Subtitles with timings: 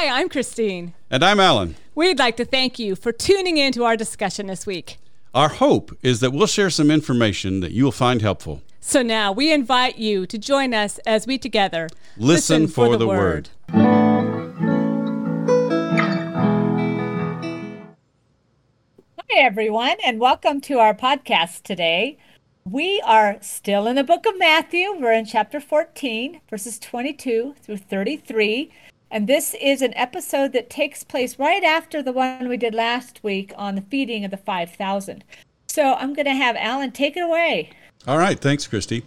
[0.00, 0.94] Hi, I'm Christine.
[1.10, 1.74] And I'm Alan.
[1.96, 4.98] We'd like to thank you for tuning in to our discussion this week.
[5.34, 8.62] Our hope is that we'll share some information that you'll find helpful.
[8.78, 12.92] So now we invite you to join us as we together listen, listen for, for,
[12.92, 13.48] the, the word.
[13.74, 13.80] word.
[19.18, 22.18] Hi, everyone, and welcome to our podcast today.
[22.64, 24.92] We are still in the book of Matthew.
[24.92, 28.70] We're in chapter 14, verses 22 through 33.
[29.10, 33.20] And this is an episode that takes place right after the one we did last
[33.22, 35.24] week on the feeding of the 5,000.
[35.66, 37.70] So I'm going to have Alan take it away.
[38.06, 38.38] All right.
[38.38, 39.04] Thanks, Christy.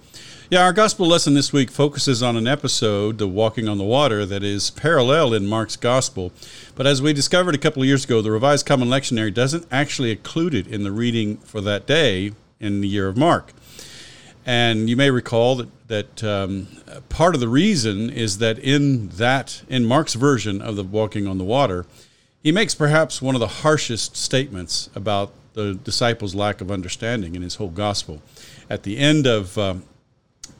[0.49, 4.25] Yeah, our gospel lesson this week focuses on an episode, the walking on the water,
[4.25, 6.33] that is parallel in Mark's gospel.
[6.75, 10.11] But as we discovered a couple of years ago, the Revised Common Lectionary doesn't actually
[10.11, 13.53] include it in the reading for that day in the year of Mark.
[14.45, 16.67] And you may recall that, that um,
[17.09, 21.37] part of the reason is that in that, in Mark's version of the walking on
[21.37, 21.85] the water,
[22.41, 27.41] he makes perhaps one of the harshest statements about the disciples' lack of understanding in
[27.41, 28.21] his whole gospel.
[28.69, 29.83] At the end of um,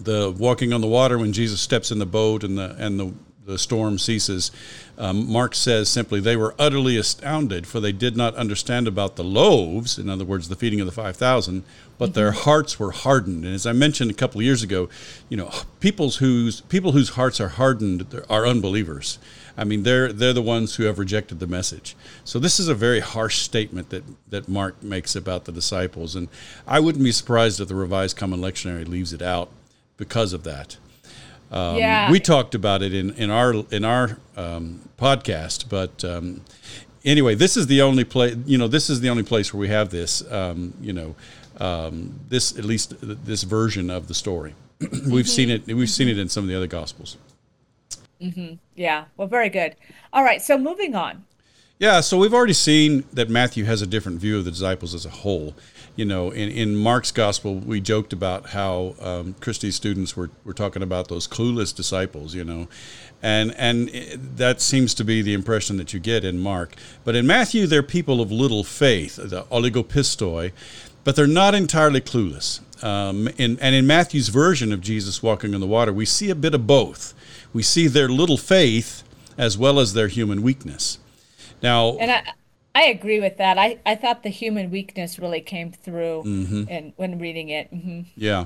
[0.02, 3.14] the walking on the water when Jesus steps in the boat and the and the
[3.46, 4.52] the storm ceases.
[4.98, 9.24] Um, Mark says simply, they were utterly astounded, for they did not understand about the
[9.24, 11.64] loaves, in other words, the feeding of the 5,000,
[12.02, 13.46] but their hearts were hardened.
[13.46, 14.90] And as I mentioned a couple of years ago,
[15.30, 19.20] you know, people's whose, people whose hearts are hardened are unbelievers.
[19.56, 21.96] I mean, they're, they're the ones who have rejected the message.
[22.24, 26.16] So this is a very harsh statement that, that Mark makes about the disciples.
[26.16, 26.28] And
[26.66, 29.52] I wouldn't be surprised if the Revised Common Lectionary leaves it out
[29.98, 30.78] because of that.
[31.52, 32.10] Um, yeah.
[32.10, 36.42] We talked about it in, in our in our um, podcast, but um,
[37.04, 38.36] anyway, this is the only place.
[38.46, 40.24] You know, this is the only place where we have this.
[40.32, 41.16] Um, you know,
[41.62, 44.56] um, this at least this version of the story.
[44.80, 45.24] we've mm-hmm.
[45.24, 45.68] seen it.
[45.68, 47.18] We've seen it in some of the other gospels.
[48.22, 48.56] Mm-hmm.
[48.76, 49.06] Yeah.
[49.18, 49.76] Well, very good.
[50.12, 50.42] All right.
[50.42, 51.26] So moving on.
[51.80, 52.02] Yeah.
[52.02, 55.10] So we've already seen that Matthew has a different view of the disciples as a
[55.10, 55.56] whole
[55.96, 60.54] you know, in, in Mark's gospel, we joked about how um, Christie's students were, were
[60.54, 62.68] talking about those clueless disciples, you know,
[63.22, 63.90] and and
[64.38, 66.76] that seems to be the impression that you get in Mark.
[67.04, 70.54] But in Matthew, they're people of little faith, the oligopistoi,
[71.04, 72.60] but they're not entirely clueless.
[72.84, 76.36] Um, in, and in Matthew's version of Jesus walking on the water, we see a
[76.36, 77.14] bit of both.
[77.54, 79.04] We see their little faith
[79.38, 80.98] as well as their human weakness.
[81.62, 82.34] Now, and I,
[82.74, 83.58] I agree with that.
[83.58, 86.70] I, I thought the human weakness really came through mm-hmm.
[86.70, 87.72] in, when reading it.
[87.74, 88.02] Mm-hmm.
[88.16, 88.46] Yeah.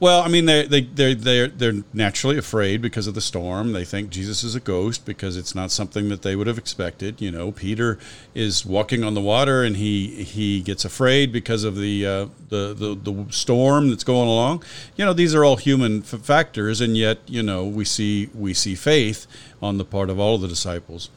[0.00, 3.74] Well, I mean, they they they they're they're naturally afraid because of the storm.
[3.74, 7.20] They think Jesus is a ghost because it's not something that they would have expected.
[7.20, 7.98] You know, Peter
[8.34, 12.72] is walking on the water and he he gets afraid because of the uh, the,
[12.72, 14.62] the the storm that's going along.
[14.96, 18.54] You know, these are all human f- factors, and yet you know we see we
[18.54, 19.26] see faith
[19.60, 21.10] on the part of all of the disciples.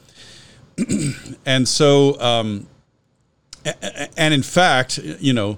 [1.45, 2.67] and so, um,
[4.17, 5.57] and in fact, you know,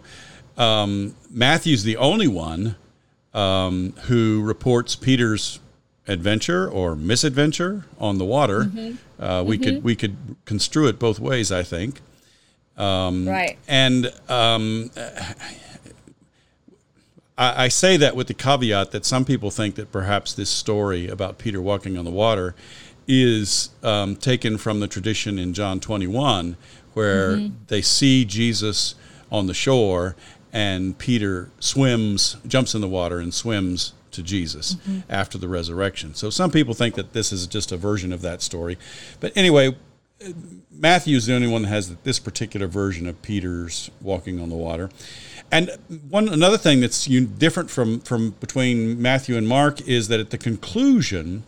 [0.59, 2.75] um, Matthew's the only one
[3.35, 5.59] um, who reports Peter's
[6.07, 8.63] adventure or misadventure on the water.
[8.63, 9.23] Mm-hmm.
[9.23, 9.63] Uh, we mm-hmm.
[9.63, 12.01] could we could construe it both ways, I think.
[12.77, 13.57] Um, right.
[13.67, 14.91] And um,
[17.37, 21.07] I, I, say that with the caveat that some people think that perhaps this story
[21.07, 22.53] about Peter walking on the water
[23.07, 26.57] is um, taken from the tradition in John 21,
[26.95, 27.55] where mm-hmm.
[27.67, 28.95] they see Jesus
[29.31, 30.17] on the shore
[30.55, 34.99] and Peter swims, jumps in the water and swims to Jesus mm-hmm.
[35.09, 36.15] after the resurrection.
[36.15, 38.77] So some people think that this is just a version of that story.
[39.19, 39.75] But anyway,
[40.71, 44.55] Matthew is the only one that has this particular version of Peter's walking on the
[44.55, 44.89] water.
[45.51, 45.71] And
[46.09, 50.37] one another thing that's different from from between Matthew and Mark is that at the
[50.37, 51.43] conclusion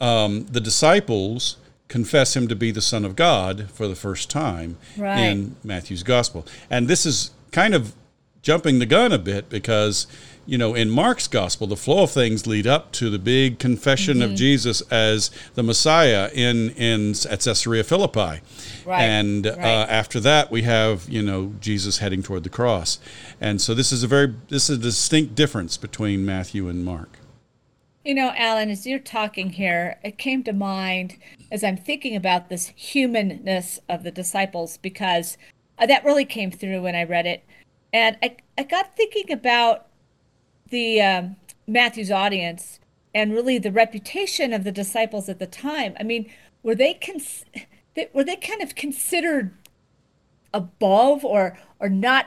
[0.00, 4.78] um, the disciples confess him to be the Son of God for the first time
[4.98, 5.18] right.
[5.18, 6.44] in Matthew's gospel.
[6.68, 7.94] And this is kind of
[8.42, 10.06] jumping the gun a bit because,
[10.44, 14.18] you know, in Mark's gospel, the flow of things lead up to the big confession
[14.18, 14.32] mm-hmm.
[14.32, 18.40] of Jesus as the Messiah in, in at Caesarea Philippi.
[18.84, 19.02] Right.
[19.02, 19.64] And uh, right.
[19.64, 22.98] Uh, after that, we have, you know, Jesus heading toward the cross.
[23.40, 27.18] And so this is a very, this is a distinct difference between Matthew and Mark.
[28.04, 31.18] You know, Alan, as you're talking here, it came to mind
[31.52, 35.38] as I'm thinking about this humanness of the disciples because
[35.78, 37.44] uh, that really came through when I read it.
[37.92, 39.86] And I, I got thinking about
[40.70, 41.36] the um,
[41.66, 42.80] Matthew's audience
[43.14, 45.96] and really the reputation of the disciples at the time.
[46.00, 46.30] I mean,
[46.62, 47.44] were they cons-
[48.12, 49.52] were they kind of considered
[50.54, 52.26] above or or not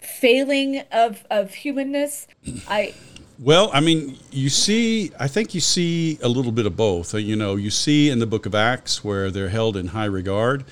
[0.00, 2.26] failing of of humanness?
[2.68, 2.94] I
[3.38, 7.12] Well, I mean, you see, I think you see a little bit of both.
[7.12, 10.64] You know, you see in the book of Acts where they're held in high regard.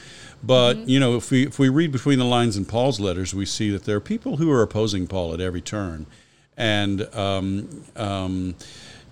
[0.47, 3.47] But, you know, if we, if we read between the lines in Paul's letters, we
[3.47, 6.07] see that there are people who are opposing Paul at every turn.
[6.57, 8.55] And, um, um,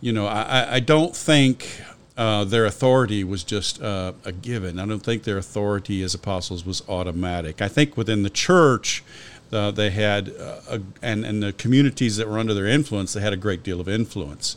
[0.00, 1.80] you know, I, I- don't think
[2.16, 4.78] uh, their authority was just uh, a given.
[4.78, 7.62] I don't think their authority as apostles was automatic.
[7.62, 9.02] I think within the church,
[9.52, 13.20] uh, they had, uh, a, and, and the communities that were under their influence, they
[13.20, 14.56] had a great deal of influence,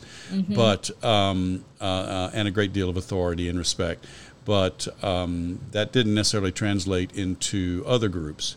[0.50, 4.06] but um, uh, uh, and a great deal of authority and respect.
[4.45, 8.56] But um, that didn't necessarily translate into other groups.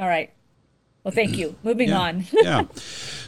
[0.00, 0.30] All right.
[1.02, 1.56] Well, thank you.
[1.62, 2.00] Moving Yeah.
[2.00, 2.24] on.
[2.32, 2.64] yeah.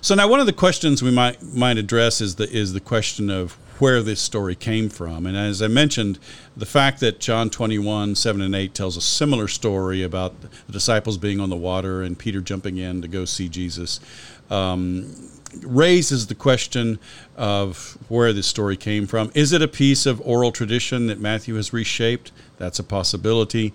[0.00, 3.28] So now one of the questions we might might address is the is the question
[3.28, 5.26] of where this story came from.
[5.26, 6.18] And as I mentioned,
[6.56, 11.18] the fact that John 21, 7 and 8 tells a similar story about the disciples
[11.18, 14.00] being on the water and Peter jumping in to go see Jesus
[14.48, 15.14] um,
[15.64, 16.98] raises the question
[17.36, 19.30] of where this story came from.
[19.34, 22.32] Is it a piece of oral tradition that Matthew has reshaped?
[22.58, 23.72] That's a possibility.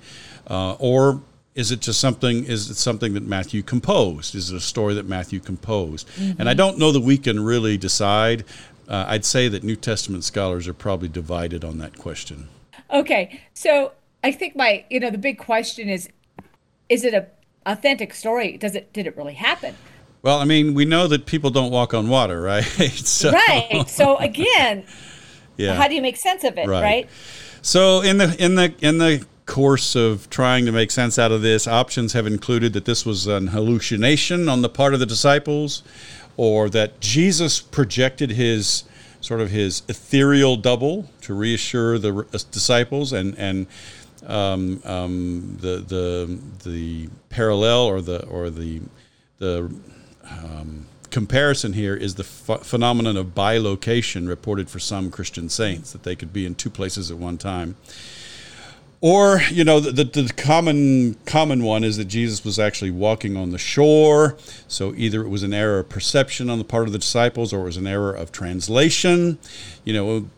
[0.48, 1.22] Uh, or
[1.54, 5.06] is it just something is it something that matthew composed is it a story that
[5.06, 8.46] matthew composed and i don't know that we can really decide
[8.88, 12.48] uh, i'd say that new testament scholars are probably divided on that question
[12.92, 13.42] Okay.
[13.54, 13.94] So
[14.24, 16.10] I think my, you know, the big question is,
[16.90, 17.28] is it a
[17.66, 18.58] authentic story?
[18.58, 19.76] Does it, did it really happen?
[20.22, 23.86] Well i mean we know that people don't walk on water right so, Right.
[23.88, 24.86] So again,
[25.58, 26.68] yeah how do you make sense of it?
[26.68, 26.82] Right.
[26.82, 27.10] Right.
[27.62, 31.42] So in the in the in the course of trying to make sense out of
[31.42, 35.84] this, options have included that this was an hallucination on the part of the disciples,
[36.38, 38.86] or that Jesus projected his
[39.20, 43.68] sort of his ethereal double to reassure the disciples, and and
[44.26, 48.82] um, um, the the the parallel or the or the
[49.38, 49.72] the
[50.44, 56.04] um, comparison here is the ph- phenomenon of bilocation reported for some Christian saints that
[56.04, 57.76] they could be in two places at one time.
[59.02, 63.36] Or you know the, the, the common common one is that Jesus was actually walking
[63.36, 64.38] on the shore.
[64.68, 67.62] So either it was an error of perception on the part of the disciples, or
[67.62, 69.40] it was an error of translation.
[69.86, 70.30] You know,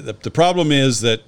[0.00, 1.20] the, the problem is that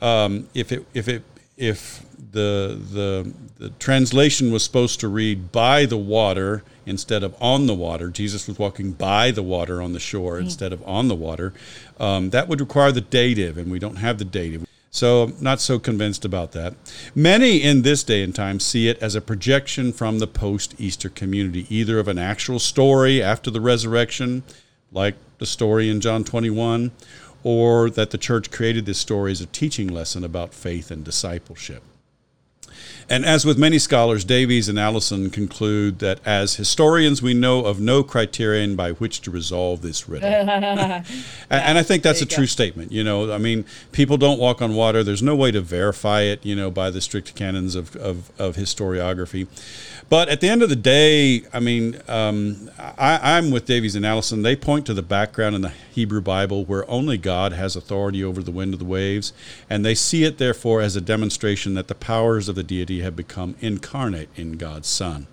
[0.00, 1.22] um, if it if it
[1.58, 2.02] if
[2.32, 7.74] the the the translation was supposed to read by the water instead of on the
[7.74, 11.52] water, Jesus was walking by the water on the shore instead of on the water.
[11.98, 14.66] Um, that would require the dative, and we don't have the dative.
[14.90, 16.72] So, I'm not so convinced about that.
[17.14, 21.10] Many in this day and time see it as a projection from the post Easter
[21.10, 24.42] community, either of an actual story after the resurrection,
[24.90, 26.92] like the story in John 21,
[27.44, 31.82] or that the church created this story as a teaching lesson about faith and discipleship.
[33.10, 37.80] And as with many scholars, Davies and Allison conclude that as historians, we know of
[37.80, 40.28] no criterion by which to resolve this riddle.
[40.32, 41.04] and,
[41.50, 42.46] and I think that's a true go.
[42.46, 42.92] statement.
[42.92, 45.02] You know, I mean, people don't walk on water.
[45.02, 48.54] There's no way to verify it, you know, by the strict canons of, of, of
[48.54, 49.48] historiography.
[50.10, 54.04] But at the end of the day, I mean, um, I, I'm with Davies and
[54.04, 54.42] Allison.
[54.42, 58.42] They point to the background in the Hebrew Bible where only God has authority over
[58.42, 59.32] the wind of the waves,
[59.70, 63.14] and they see it, therefore, as a demonstration that the powers of the deity have
[63.14, 65.28] become incarnate in God's Son.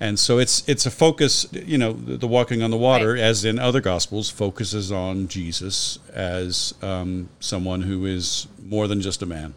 [0.00, 3.20] And so it's it's a focus, you know, the, the walking on the water, Right.
[3.22, 9.22] as in other gospels, focuses on Jesus as um, someone who is more than just
[9.22, 9.54] a man.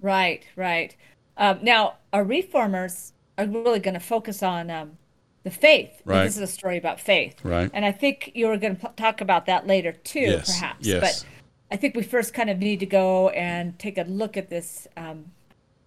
[0.00, 0.96] Right, right.
[1.36, 4.98] Um, now, our reformers are really going to focus on um,
[5.42, 5.90] the faith.
[6.04, 6.24] Right.
[6.24, 7.36] This is a story about faith.
[7.44, 7.70] Right.
[7.72, 10.86] And I think you were going to talk about that later too, Yes, perhaps.
[10.86, 11.00] yes.
[11.22, 11.30] But
[11.70, 14.86] I think we first kind of need to go and take a look at this
[14.96, 15.26] um,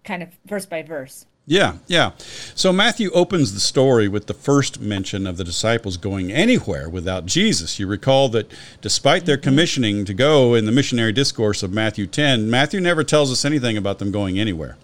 [0.04, 1.26] kind of verse by verse.
[1.50, 2.10] Yeah, yeah.
[2.54, 7.24] So Matthew opens the story with the first mention of the disciples going anywhere without
[7.24, 7.78] Jesus.
[7.78, 8.52] You recall that
[8.82, 13.32] despite their commissioning to go in the missionary discourse of Matthew 10, Matthew never tells
[13.32, 14.76] us anything about them going anywhere.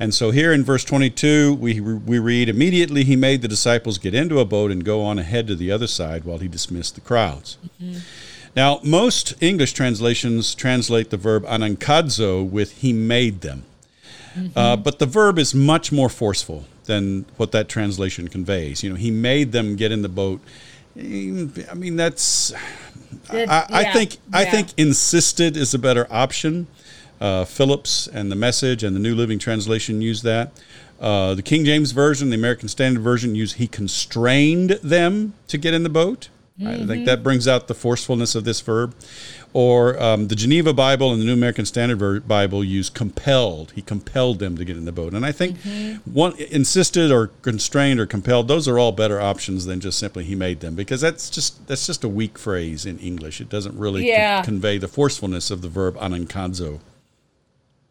[0.00, 4.14] And so here in verse 22, we, we read, Immediately he made the disciples get
[4.14, 7.00] into a boat and go on ahead to the other side while he dismissed the
[7.00, 7.58] crowds.
[8.54, 13.64] Now, most English translations translate the verb anankadzo with he made them.
[14.54, 18.84] Uh, but the verb is much more forceful than what that translation conveys.
[18.84, 20.40] You know, he made them get in the boat.
[20.96, 22.52] I mean, that's.
[23.30, 26.66] I, I Yeah, think I think insisted is a better option.
[27.20, 30.52] Uh, Phillips and the Message and the New Living Translation use that.
[31.00, 35.74] Uh, the King James Version, the American Standard Version use he constrained them to get
[35.74, 36.28] in the boat.
[36.60, 38.92] I think that brings out the forcefulness of this verb.
[39.52, 43.70] Or um, the Geneva Bible and the New American Standard Bible use compelled.
[43.76, 45.14] He compelled them to get in the boat.
[45.14, 45.56] And I think
[46.04, 50.34] one insisted or constrained or compelled, those are all better options than just simply he
[50.34, 53.40] made them because that's just that's just a weak phrase in English.
[53.40, 54.04] It doesn't really
[54.36, 56.80] con- convey the forcefulness of the verb anankazo.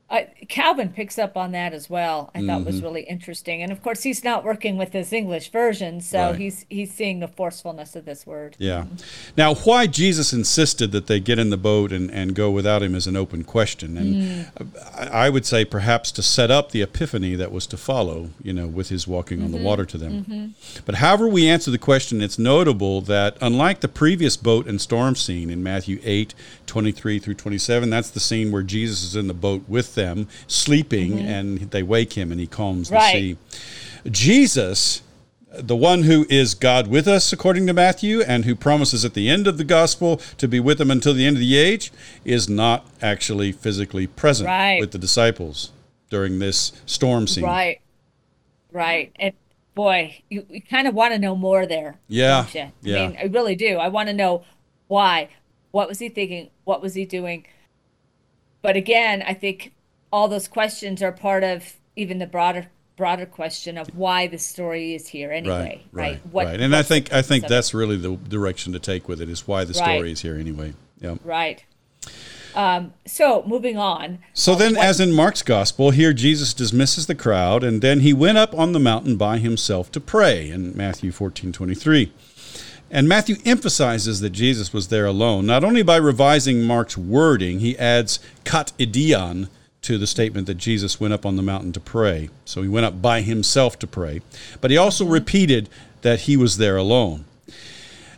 [0.10, 2.32] I, Calvin picks up on that as well.
[2.34, 2.66] I thought Mm-hmm.
[2.66, 6.40] was really interesting, and of course, he's not working with his English version, so Right.
[6.40, 8.56] he's he's seeing the forcefulness of this word.
[8.58, 8.86] Yeah.
[9.36, 12.96] Now, why Jesus insisted that they get in the boat and, and go without him
[12.96, 13.98] is an open question.
[13.98, 14.88] And mm.
[14.98, 18.54] I, I would say perhaps to set up the epiphany that was to follow, you
[18.54, 19.66] know, with his walking on the mm-hmm.
[19.66, 20.24] water to them.
[20.24, 20.82] Mm-hmm.
[20.86, 25.16] But however we answer the question, it's notable that unlike the previous boat and storm
[25.16, 26.34] scene in Matthew 8,
[26.66, 31.18] 23 through 27, that's the scene where Jesus is in the boat with them, sleeping,
[31.18, 31.28] mm-hmm.
[31.28, 33.14] and they wake him and he calms Right.
[33.14, 33.38] the sea.
[34.10, 35.02] Jesus
[35.60, 39.30] the one who is God with us, according to Matthew, and who promises at the
[39.30, 41.92] end of the gospel to be with them until the end of the age,
[42.26, 44.80] is not actually physically present Right.
[44.80, 45.72] with the disciples
[46.10, 47.44] during this storm scene.
[47.44, 47.82] Right,
[48.72, 49.34] right, and
[49.74, 51.98] boy, you, you kind of want to know more there.
[52.08, 52.70] Yeah, yeah.
[52.86, 53.78] I mean, I really do.
[53.78, 54.44] I want to know
[54.88, 55.30] why.
[55.72, 56.50] What was he thinking?
[56.64, 57.46] What was he doing?
[58.62, 59.74] But again, I think
[60.12, 64.96] all those questions are part of even the broader broader question of why the story
[64.96, 66.60] is here anyway, Right, right, What- right.
[66.60, 69.64] And I think I think that's really the direction to take with it is why
[69.66, 69.98] the Right.
[69.98, 70.74] story is here anyway.
[71.00, 71.16] Yeah.
[71.24, 71.64] right.
[72.56, 74.18] Um, so moving on.
[74.34, 78.40] So then, as in Mark's gospel, here Jesus dismisses the crowd, and then he went
[78.40, 82.12] up on the mountain by himself to pray in Matthew 14 23.
[82.90, 87.78] And Matthew emphasizes that Jesus was there alone, not only by revising Mark's wording, he
[87.78, 89.50] adds kat idion
[89.84, 92.30] to the statement that Jesus went up on the mountain to pray.
[92.46, 94.22] So he went up by himself to pray,
[94.60, 95.70] but he also repeated
[96.02, 97.26] that he was there alone.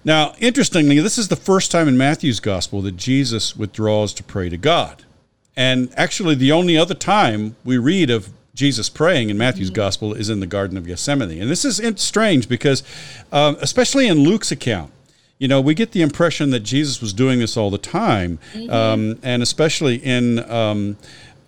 [0.03, 4.49] Now, interestingly, this is the first time in Matthew's gospel that Jesus withdraws to pray
[4.49, 5.03] to God.
[5.55, 10.29] And actually, the only other time we read of Jesus praying in Matthew's gospel is
[10.29, 11.41] in the Garden of Gethsemane.
[11.41, 12.83] And this is strange because,
[13.31, 14.91] um, especially in Luke's account,
[15.37, 18.39] you know, we get the impression that Jesus was doing this all the time,
[18.69, 20.97] um, and especially in um,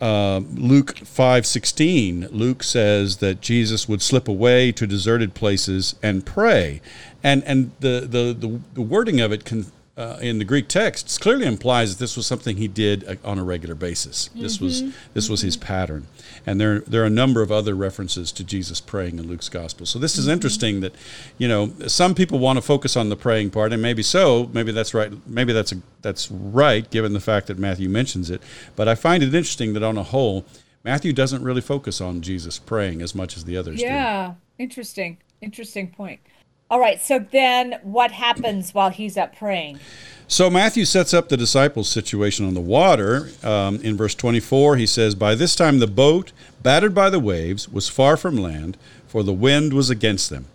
[0.02, 6.26] uh, Luke five sixteen, Luke says that Jesus would slip away to deserted places and
[6.26, 6.82] pray,
[7.24, 9.68] and and the the the, the wording of it can.
[10.02, 13.38] Uh, in the Greek text, clearly implies that this was something he did uh, on
[13.38, 14.32] a regular basis.
[14.34, 16.08] This was this was his pattern,
[16.44, 19.86] and there there are a number of other references to Jesus praying in Luke's gospel.
[19.86, 20.96] So this is interesting that,
[21.38, 24.72] you know, some people want to focus on the praying part, and maybe so, maybe
[24.72, 28.42] that's right, maybe that's a, that's right given the fact that Matthew mentions it.
[28.76, 30.46] But I find it interesting that on a whole,
[30.84, 33.86] Matthew doesn't really focus on Jesus praying as much as the others do.
[33.86, 35.20] Yeah, interesting.
[35.42, 36.22] Interesting point.
[36.72, 39.82] All right, so then what happens while he's up praying?
[40.30, 43.30] So Matthew sets up the disciples' situation on the water.
[43.44, 46.32] Um, in verse 24, he says, By this time the boat,
[46.64, 50.46] battered by the waves, was far from land, for the wind was against them.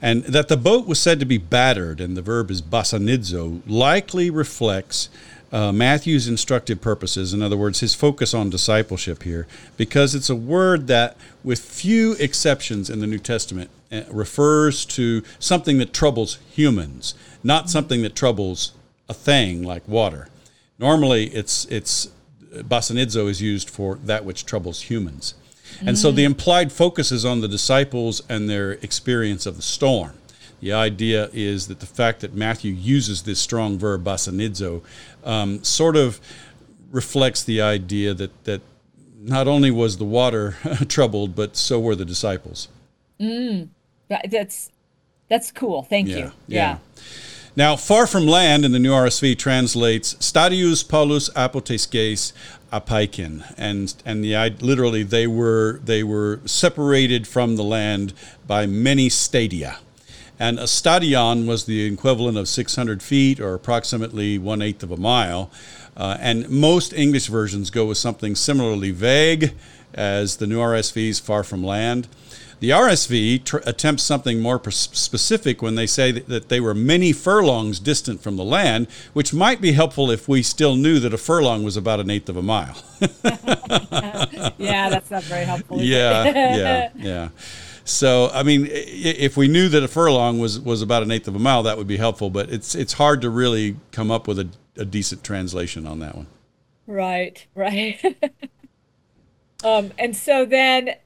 [0.00, 4.30] And that the boat was said to be battered, and the verb is basanidzo, likely
[4.30, 5.10] reflects
[5.52, 7.32] uh, Matthew's instructive purposes.
[7.32, 12.12] In other words, his focus on discipleship here, because it's a word that, with few
[12.14, 18.16] exceptions in the New Testament, uh, refers to something that troubles humans, not something that
[18.16, 18.72] troubles
[19.08, 20.28] a thing like water.
[20.78, 22.10] Normally, it's it's
[22.52, 25.34] basanidzo is used for that which troubles humans.
[25.80, 30.12] And so the implied focus is on the disciples and their experience of the storm.
[30.66, 34.82] The idea is that the fact that Matthew uses this strong verb basanidzo
[35.22, 36.20] um, sort of
[36.90, 38.62] reflects the idea that, that
[39.20, 40.56] not only was the water
[40.88, 42.66] troubled, but so were the disciples.
[43.20, 44.72] That- That's
[45.28, 45.84] that's cool.
[45.84, 46.32] Thank you.
[46.48, 46.78] Yeah.
[47.54, 52.32] Now, far from land in the New RSV translates stadius Paulus apotesges
[52.72, 58.12] apaikin, and and the literally they were they were separated from the land
[58.48, 59.78] by many stadia,
[60.38, 64.96] and a stadion was the equivalent of 600 feet or approximately one eighth of a
[64.96, 65.50] mile,
[65.96, 69.54] uh, and most English versions go with something similarly vague
[69.94, 72.06] as the New RSV's far from land.
[72.58, 77.12] The RSV tr- attempts something more specific when they say that, that they were many
[77.12, 81.18] furlongs distant from the land, which might be helpful if we still knew that a
[81.18, 82.76] furlong was about an eighth of a mile.
[84.58, 85.80] Yeah, that's not very helpful.
[85.82, 87.28] yeah, yeah, yeah.
[87.86, 91.36] So, I mean, if we knew that a furlong was, was about an eighth of
[91.36, 92.30] a mile, that would be helpful.
[92.30, 96.16] But it's it's hard to really come up with a, a decent translation on that
[96.16, 96.26] one.
[96.88, 98.00] Right, right.
[99.64, 100.96] um, and so then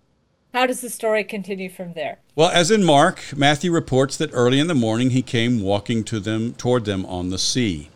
[0.53, 2.19] How does the story continue from there?
[2.35, 6.19] Well, as in Mark, Matthew reports that early in the morning he came walking to
[6.19, 7.89] them toward them on the sea.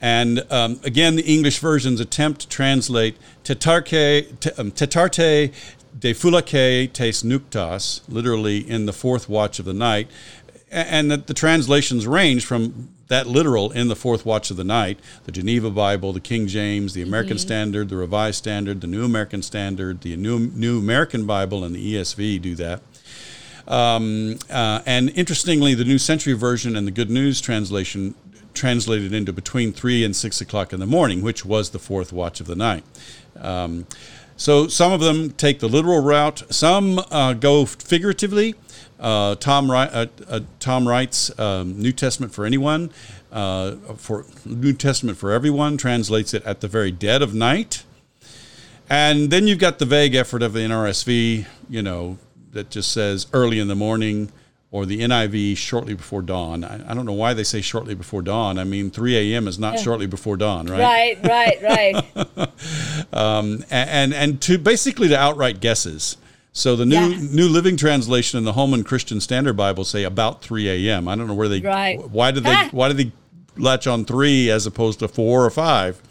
[0.00, 5.52] And um, again, the English versions attempt to translate tetarke, um, tetarte
[5.98, 10.08] de fulake tes nuktas, literally in the fourth watch of the night.
[10.70, 14.98] And that the translations range from that literal in the fourth watch of the night,
[15.24, 17.46] the Geneva Bible, the King James, the American mm-hmm.
[17.46, 21.94] Standard, the Revised Standard, the New American Standard, the New, New American Bible, and the
[21.94, 22.82] ESV do that.
[23.68, 28.14] Um, uh, and interestingly, the New Century Version and the Good News translation
[28.52, 32.40] translated into between three and six o'clock in the morning, which was the fourth watch
[32.40, 32.84] of the night.
[33.38, 33.86] Um,
[34.36, 38.54] so some of them take the literal route, some uh, go figuratively.
[38.98, 42.90] Uh, Tom, uh, uh, Tom Wright's um, New Testament for anyone,
[43.32, 47.84] uh, for New Testament for everyone, translates it at the very dead of night.
[48.88, 52.18] And then you've got the vague effort of the NRSV, you know,
[52.52, 54.32] that just says early in the morning
[54.74, 56.64] or the NIV shortly before dawn.
[56.64, 58.58] I, I, don't know why they say shortly before dawn.
[58.58, 59.46] I mean, 3 a.m.
[59.46, 61.16] is not shortly before dawn, right?
[61.22, 63.12] Right, right, right.
[63.12, 66.16] um, and and to basically to outright guesses.
[66.52, 67.20] So the new yeah.
[67.20, 71.06] New Living Translation and the Holman Christian Standard Bible say about 3 a.m.
[71.06, 71.60] I don't know where they.
[71.60, 72.10] Right.
[72.10, 72.52] Why did they?
[72.52, 72.68] Ah.
[72.72, 73.12] Why did they
[73.56, 76.02] latch on three as opposed to four or five?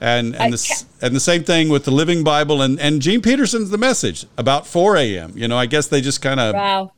[0.00, 3.68] And and the and the same thing with the Living Bible and and Gene Peterson's
[3.68, 5.34] The Message about 4 a.m.
[5.36, 6.92] You know, I guess they just kind of wow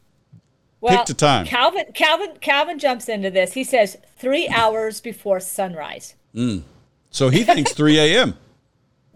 [0.83, 1.47] well, time.
[1.47, 3.55] Calvin Calvin Calvin jumps into this.
[3.55, 6.15] He says three hours before sunrise.
[6.35, 6.63] Mm.
[7.11, 8.37] So he thinks 3 a.m.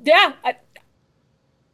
[0.05, 0.57] Yeah, I,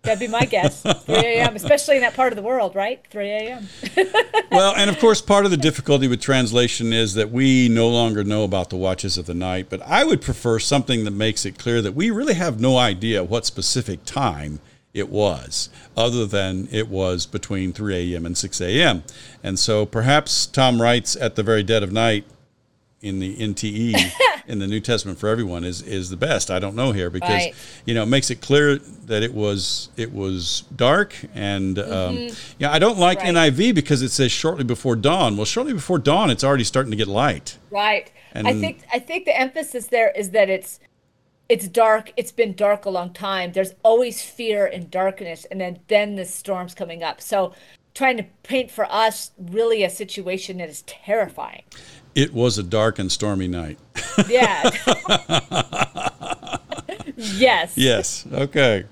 [0.03, 0.83] that'd be my guess.
[0.83, 3.05] 3 a.m., especially in that part of the world, right?
[3.11, 3.69] 3 a.m.
[4.51, 8.25] well, and of course, part of the difficulty with translation is that we no longer
[8.25, 9.67] know about the watches of the night.
[9.69, 13.23] But I would prefer something that makes it clear that we really have no idea
[13.25, 14.61] what specific time
[14.95, 18.27] it was, other than it was between 3 a.m.
[18.27, 19.03] and 6 a.m.
[19.43, 22.25] And so perhaps Tom Wright's at the very dead of night
[23.03, 24.13] in the NTE
[24.47, 26.51] in the New Testament for everyone is is the best.
[26.51, 27.55] I don't know here because right.
[27.85, 31.85] you know it makes it clear that it was it was dark and um,
[32.17, 32.53] mm-hmm.
[32.59, 33.35] yeah I don't like right.
[33.35, 35.37] NIV because it says shortly before dawn.
[35.37, 37.59] Well, shortly before dawn, it's already starting to get light.
[37.71, 38.11] Right.
[38.33, 40.79] And I think I think the emphasis there is that it's
[41.53, 43.53] it's dark it's been dark a long time.
[43.53, 47.21] There's always fear and darkness and then then the storm's coming up.
[47.21, 47.53] So
[47.93, 51.65] trying to paint for us really a situation that is terrifying.
[52.15, 53.79] It was a dark and stormy night.
[54.29, 54.71] Yeah.
[57.15, 57.77] Yes.
[57.77, 58.87] Yes okay.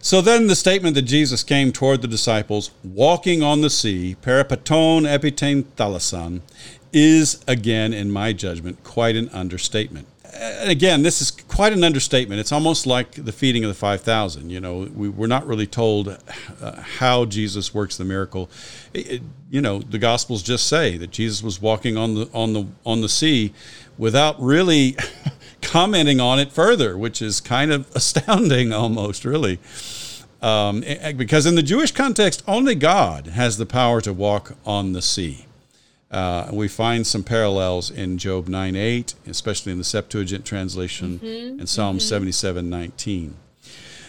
[0.00, 5.02] So then the statement that Jesus came toward the disciples, walking on the sea, peripaton
[5.02, 6.40] epitene thalasan,
[6.92, 12.40] is again, in my judgment, quite an understatement again, this is quite an understatement.
[12.40, 14.50] It's almost like the feeding of the 5,000.
[14.50, 16.08] You know, we, we're not really told
[16.60, 18.50] uh, how Jesus works the miracle.
[18.94, 22.52] It, it, you know, the Gospels just say that Jesus was walking on the, on
[22.52, 23.52] the, on the sea
[23.98, 24.96] without really
[25.62, 29.58] commenting on it further, which is kind of astounding almost, really.
[30.40, 30.82] Um,
[31.16, 35.46] because in the Jewish context, only God has the power to walk on the sea.
[36.12, 41.58] Uh, we find some parallels in Job 9 8, especially in the Septuagint translation, mm-hmm,
[41.58, 42.06] and Psalm mm-hmm.
[42.06, 43.36] 77 19.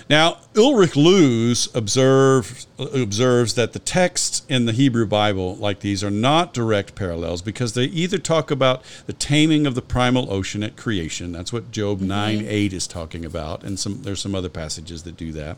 [0.09, 6.11] Now, Ulrich Luz observe, observes that the texts in the Hebrew Bible, like these, are
[6.11, 10.75] not direct parallels because they either talk about the taming of the primal ocean at
[10.75, 12.07] creation, that's what Job mm-hmm.
[12.07, 15.57] 9 8 is talking about, and some, there's some other passages that do that,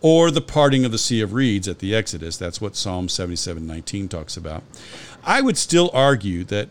[0.00, 3.66] or the parting of the Sea of Reeds at the Exodus, that's what Psalm 77
[3.66, 4.62] 19 talks about.
[5.24, 6.68] I would still argue that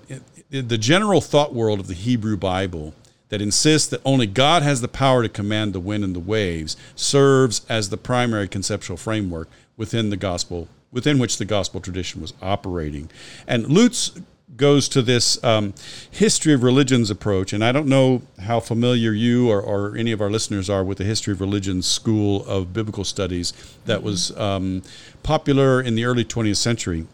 [0.50, 2.94] the general thought world of the Hebrew Bible
[3.30, 6.78] that insists that only God has the power to command the wind and the waves
[6.96, 12.34] serves as the primary conceptual framework within the gospel, within which the gospel tradition was
[12.44, 13.10] operating.
[13.48, 14.12] And Luz
[14.56, 15.74] goes to this um,
[16.12, 20.22] history of religions approach, and I don't know how familiar you or, or, any of
[20.22, 23.54] our listeners are with the history of religions school of biblical studies
[23.86, 24.84] that was um,
[25.24, 27.08] popular in the early 20th century.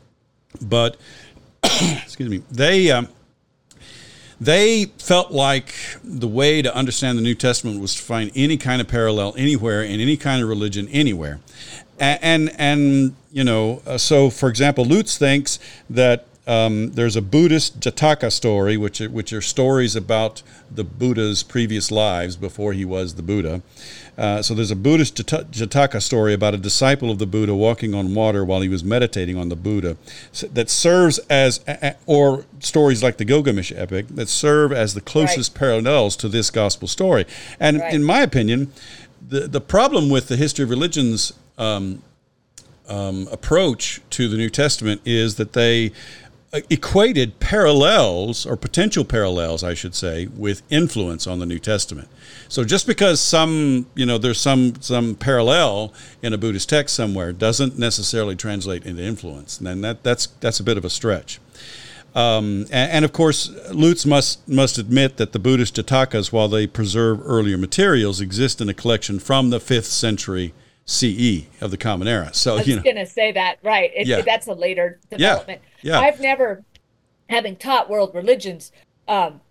[0.61, 0.97] But
[2.03, 3.07] excuse me, they um,
[4.39, 8.81] they felt like the way to understand the New Testament was to find any kind
[8.81, 11.39] of parallel anywhere in any kind of religion anywhere,
[11.99, 17.21] and and, and you know, uh, so for example, Luz thinks that um, there's a
[17.21, 22.83] Buddhist Jataka story, which are, which are stories about the Buddha's previous lives before he
[22.83, 23.61] was the Buddha.
[24.17, 28.15] Uh, so there's a Buddhist Jataka story about a disciple of the Buddha walking on
[28.15, 29.95] water while he was meditating on the Buddha
[30.51, 31.63] that serves as,
[32.07, 35.59] or stories like the Gilgamesh epic that serve as the closest right.
[35.59, 37.25] parallels to this gospel story.
[37.59, 37.93] And right.
[37.93, 38.73] in my opinion,
[39.21, 42.01] the, the problem with the history of religions um,
[42.87, 45.91] um, approach to the New Testament is that they
[46.51, 52.07] equated parallels or potential parallels, I should say, with influence on the New Testament.
[52.47, 57.31] So just because some, you know, there's some some parallel in a Buddhist text somewhere
[57.31, 61.39] doesn't necessarily translate into influence, and that that's that's a bit of a stretch.
[62.15, 66.65] Um, and, and, of course, Luz must must admit that the Buddhist Jatakas, while they
[66.65, 70.53] preserve earlier materials, exist in a collection from the fifth century
[70.89, 72.31] CE of the Common Era.
[72.33, 73.91] So I was you know, going to say that right.
[73.95, 74.21] It, Yeah.
[74.21, 75.61] that's a later development.
[75.83, 75.93] Yeah.
[75.93, 75.99] yeah.
[75.99, 76.63] I've never,
[77.29, 78.71] having taught world religions,
[79.07, 79.41] um,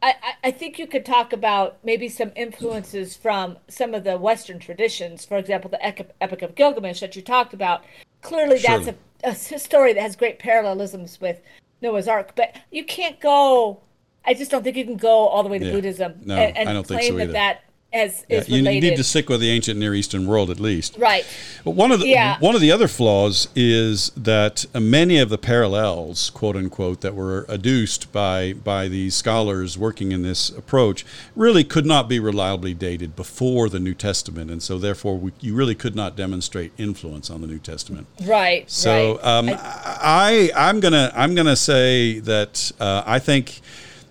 [0.00, 4.60] I, I- think you could talk about maybe some influences from some of the Western
[4.60, 5.24] traditions.
[5.24, 7.82] For example, the Epic of Gilgamesh that you talked about.
[8.22, 11.40] Clearly, that's a, a, story that has great parallelisms with
[11.82, 12.36] Noah's Ark.
[12.36, 13.80] But you can't go.
[14.24, 15.72] I just don't think you can go all the way to Yeah.
[15.72, 18.56] Buddhism No, and, and I don't think claim so that that as yeah, is you,
[18.56, 18.90] you related.
[18.90, 20.96] need to stick with the ancient Near Eastern world at least.
[20.98, 21.24] right.
[21.64, 22.36] But one of the Yeah.
[22.38, 27.46] one of the other flaws is that many of the parallels, quote unquote, that were
[27.48, 33.16] adduced by by these scholars working in this approach, really could not be reliably dated
[33.16, 37.40] before the New Testament, and so therefore we, you really could not demonstrate influence on
[37.40, 38.06] the New Testament.
[38.24, 38.70] Right.
[38.70, 39.24] So right.
[39.24, 43.60] um, I, I'm gonna I'm gonna say that uh, I think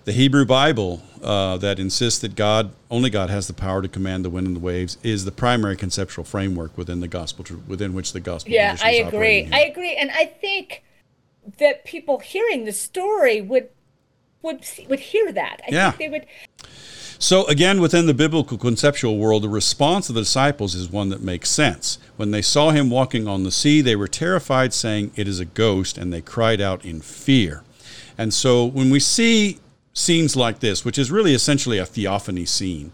[0.08, 4.24] the Hebrew Bible uh, that insists that God only God has the power to command
[4.24, 8.14] the wind and the waves is the primary conceptual framework within the gospel within which
[8.14, 8.50] the gospel.
[8.50, 9.46] Yeah, I agree.
[9.52, 10.82] I agree, and I think
[11.58, 13.68] that people hearing the story would
[14.40, 15.60] would would hear that.
[15.68, 15.90] I Yeah.
[15.90, 16.26] think they would.
[17.18, 21.20] So again, within the biblical conceptual world, the response of the disciples is one that
[21.20, 21.98] makes sense.
[22.16, 25.44] When they saw him walking on the sea, they were terrified, saying, "It is a
[25.44, 27.62] ghost," and they cried out in fear.
[28.16, 29.58] And so when we see
[29.98, 32.92] scenes like this, which is really essentially a theophany scene,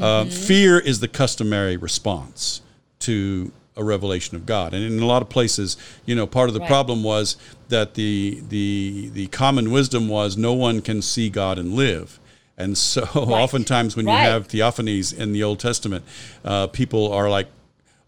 [0.00, 2.62] uh, fear is the customary response
[3.00, 4.72] to a revelation of God.
[4.72, 6.68] And in a lot of places, you know, part of the Right.
[6.68, 7.36] problem was
[7.70, 12.20] that the the the common wisdom was no one can see God and live.
[12.56, 16.04] And so oftentimes when you have theophanies in the Old Testament,
[16.44, 17.48] uh, people are like,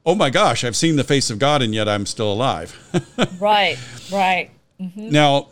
[0.04, 2.70] "Oh my gosh, I've seen the face of God and yet I'm still alive."
[3.40, 3.76] Right.
[4.12, 4.50] Right.
[4.78, 5.48] Now,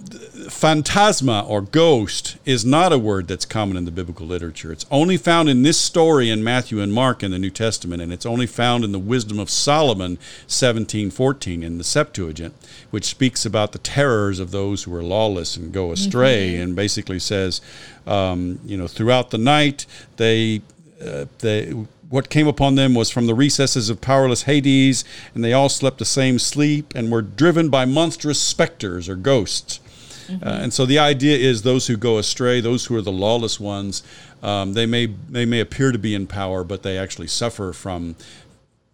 [0.50, 4.70] phantasma or ghost is not a word that's common in the biblical literature.
[4.70, 8.12] It's only found in this story in Matthew and Mark in the New Testament, and
[8.12, 12.54] it's only found in the Wisdom of Solomon 17:14 in the Septuagint,
[12.90, 17.18] which speaks about the terrors of those who are lawless and go astray, and basically
[17.18, 17.62] says,
[18.06, 19.86] um, you know, throughout the night
[20.18, 20.60] they
[21.02, 21.72] uh, they
[22.14, 25.98] what came upon them was from the recesses of powerless Hades, and they all slept
[25.98, 29.80] the same sleep and were driven by monstrous specters or ghosts.
[30.30, 33.58] Uh, and so the idea is those who go astray, those who are the lawless
[33.58, 34.04] ones,
[34.44, 38.14] um, they may they may appear to be in power, but they actually suffer from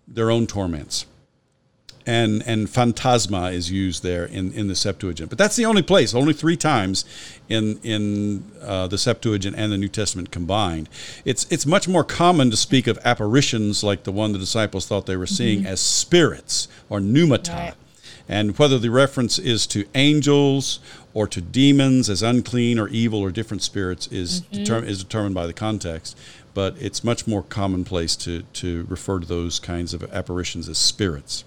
[0.09, 1.05] their own torments.
[2.07, 6.15] And and phantasma is used there in, in the Septuagint, but that's the only place,
[6.15, 7.05] only three times
[7.49, 10.89] in in uh, the Septuagint and the New Testament combined.
[11.27, 15.05] It's it's much more common to speak of apparitions like the one the disciples thought
[15.05, 17.55] they were seeing as spirits or pneumata.
[17.55, 17.75] Right.
[18.31, 20.79] And whether the reference is to angels
[21.13, 25.49] or to demons as unclean or evil or different spirits is, determ- is determined by
[25.49, 26.17] the context.
[26.55, 31.43] But it's much more commonplace to, to refer to those kinds of apparitions as spirits.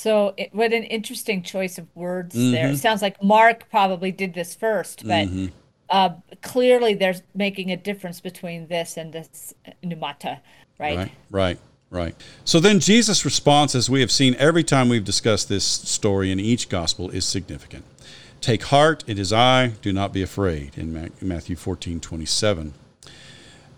[0.00, 2.52] So, it, what an interesting choice of words Mm-hmm.
[2.52, 2.68] there.
[2.68, 5.28] It sounds like Mark probably did this first, but
[5.90, 6.10] uh,
[6.40, 9.52] clearly there's making a difference between this and this
[9.84, 10.40] pneumata,
[10.78, 10.96] right?
[10.96, 11.58] Right, right,
[11.90, 12.14] right.
[12.44, 16.40] So then Jesus' response, as we have seen every time we've discussed this story in
[16.40, 17.84] each gospel, is significant.
[18.40, 22.72] Take heart, it is I, do not be afraid, in Matthew 14, 27.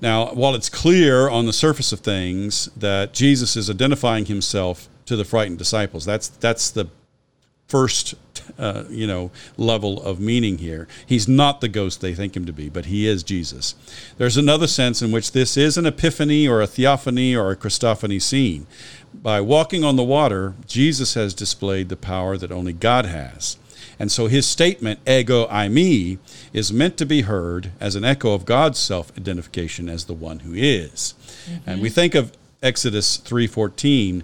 [0.00, 5.16] Now, while it's clear on the surface of things that Jesus is identifying himself to
[5.16, 6.88] the frightened disciples, that's, that's the
[7.68, 8.14] first
[8.58, 10.86] uh, you know level of meaning here.
[11.06, 13.74] He's not the ghost they think him to be but he is jesus.
[14.18, 18.20] There's another sense in which this is an epiphany or a theophany or a christophany
[18.20, 18.66] scene.
[19.14, 23.56] By walking on the water jesus has displayed the power that only god has.
[23.98, 26.18] And so his statement ego eimi
[26.52, 30.52] is meant to be heard as an echo of god's self-identification as the one who
[30.52, 31.14] is.
[31.66, 34.22] And we think of exodus 3.14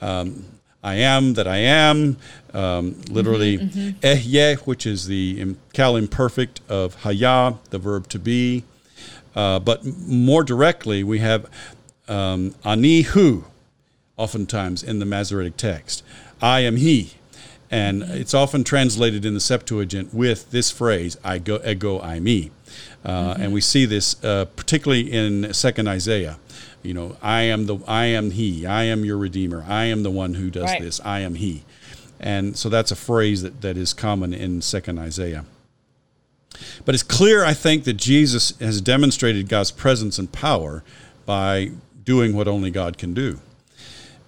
[0.00, 0.44] um,
[0.82, 2.16] I am that I am,
[2.54, 8.64] um, literally ehyeh, which is the qal imperfect of haya, the verb to be.
[9.36, 11.46] Uh, but more directly, we have
[12.08, 13.44] um, ani hu,
[14.16, 16.02] oftentimes in the Masoretic text.
[16.42, 17.12] I am he.
[17.70, 22.50] And it's often translated in the Septuagint with this phrase, I go, ego, I me.
[23.04, 26.38] Uh, And we see this uh, particularly in Second Isaiah.
[26.82, 30.10] You know, I am the, I am He, I am your Redeemer, I am the
[30.10, 30.80] one who does Right.
[30.80, 31.64] this, I am He.
[32.18, 35.44] And so that's a phrase that, that is common in Second Isaiah.
[36.84, 40.82] But it's clear, I think, that Jesus has demonstrated God's presence and power
[41.24, 41.70] by
[42.04, 43.40] doing what only God can do.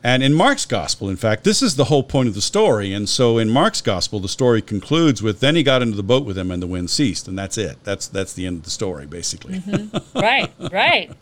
[0.04, 2.92] And in Mark's gospel, in fact, this is the whole point of the story.
[2.92, 6.24] And so in Mark's gospel, the story concludes with then he got into the boat
[6.24, 7.28] with him and the wind ceased.
[7.28, 7.78] And that's it.
[7.84, 9.60] That's that's the end of the story, basically.
[9.60, 10.18] Mm-hmm.
[10.18, 11.10] right, right.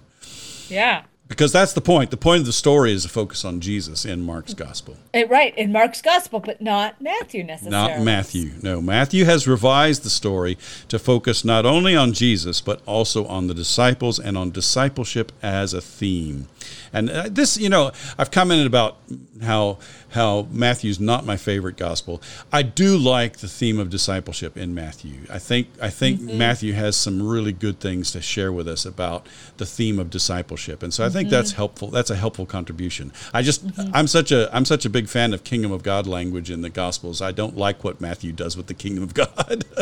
[0.68, 1.02] Yeah.
[1.30, 2.10] Because that's the point.
[2.10, 4.96] The point of the story is to focus on Jesus in Mark's gospel.
[5.14, 7.94] Eh, right, in Mark's gospel, but not Matthew necessarily.
[7.94, 8.50] Not Matthew.
[8.62, 13.46] No, Matthew has revised the story to focus not only on Jesus, but also on
[13.46, 16.48] the disciples and on discipleship as a theme.
[16.92, 18.96] And uh, this, you know, I've commented about
[19.40, 19.78] how
[20.10, 22.20] how Matthew's not my favorite gospel.
[22.52, 25.20] I do like the theme of discipleship in Matthew.
[25.30, 26.38] I think I think mm-hmm.
[26.38, 30.82] Matthew has some really good things to share with us about the theme of discipleship.
[30.82, 31.36] And so I think mm-hmm.
[31.36, 31.88] that's helpful.
[31.88, 33.12] That's a helpful contribution.
[33.32, 33.90] I just mm-hmm.
[33.94, 36.70] I'm such a I'm such a big fan of kingdom of God language in the
[36.70, 37.22] gospels.
[37.22, 39.64] I don't like what Matthew does with the kingdom of God.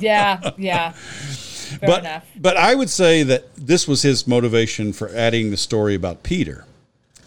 [0.00, 0.92] Yeah, yeah.
[0.92, 2.26] Fair but enough.
[2.36, 6.64] but I would say that this was his motivation for adding the story about Peter,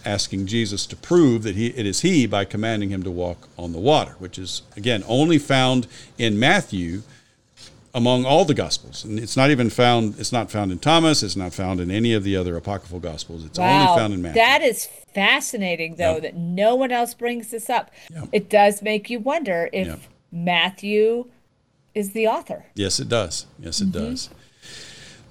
[0.06, 3.72] asking Jesus to prove that he it is he by commanding him to walk on
[3.72, 5.88] the water, which is again only found
[6.18, 7.04] in Matthew
[7.96, 9.04] among all the gospels.
[9.04, 12.14] And it's not even found it's not found in Thomas, it's not found in any
[12.14, 13.46] of the other apocryphal gospels.
[13.46, 14.42] It's only found in Matthew.
[14.42, 16.22] that is fascinating, though, Yep.
[16.24, 17.92] that no one else brings this up.
[18.12, 18.30] Yep.
[18.32, 20.00] It does make you wonder if Yep.
[20.32, 21.26] Matthew
[21.94, 22.66] is the author.
[22.74, 23.46] Yes, it does.
[23.60, 24.10] Yes, it mm-hmm.
[24.10, 24.30] does.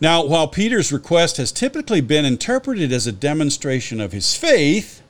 [0.02, 5.00] Now, while Peter's request has typically been interpreted as a demonstration of his faith,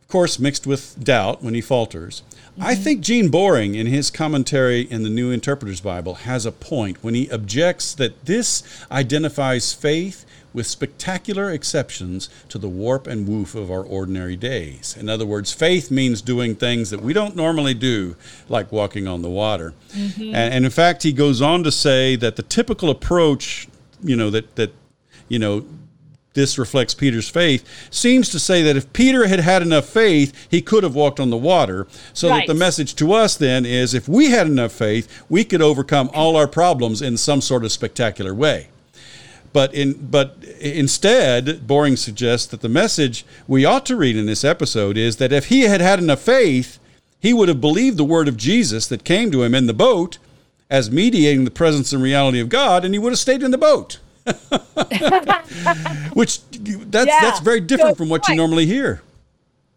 [0.00, 2.22] of course, mixed with doubt when he falters,
[2.58, 2.82] I mm-hmm.
[2.82, 7.12] think Gene Boring, in his commentary in the New Interpreter's Bible, has a point when
[7.12, 13.70] he objects that this identifies faith with spectacular exceptions to the warp and woof of
[13.70, 14.96] our ordinary days.
[14.98, 18.16] In other words, faith means doing things that we don't normally do,
[18.48, 19.74] like walking on the water.
[19.90, 20.22] Mm-hmm.
[20.22, 23.68] And, and in fact, he goes on to say that the typical approach,
[24.02, 24.72] you know, that that
[25.28, 25.64] you know
[26.32, 30.62] this reflects Peter's faith, seems to say that if Peter had had enough faith, he
[30.62, 31.86] could have walked on the water.
[32.12, 35.62] So that the message to us then is if we had enough faith, we could
[35.62, 38.68] overcome all our problems in some sort of spectacular way.
[39.52, 44.44] But in but instead, Boring suggests that the message we ought to read in this
[44.44, 46.78] episode is that if he had had enough faith,
[47.18, 50.18] he would have believed the word of Jesus that came to him in the boat
[50.70, 53.58] as mediating the presence and reality of God, and he would have stayed in the
[53.58, 53.98] boat.
[56.14, 59.02] Which that's Yeah, that's very different good from what you normally hear.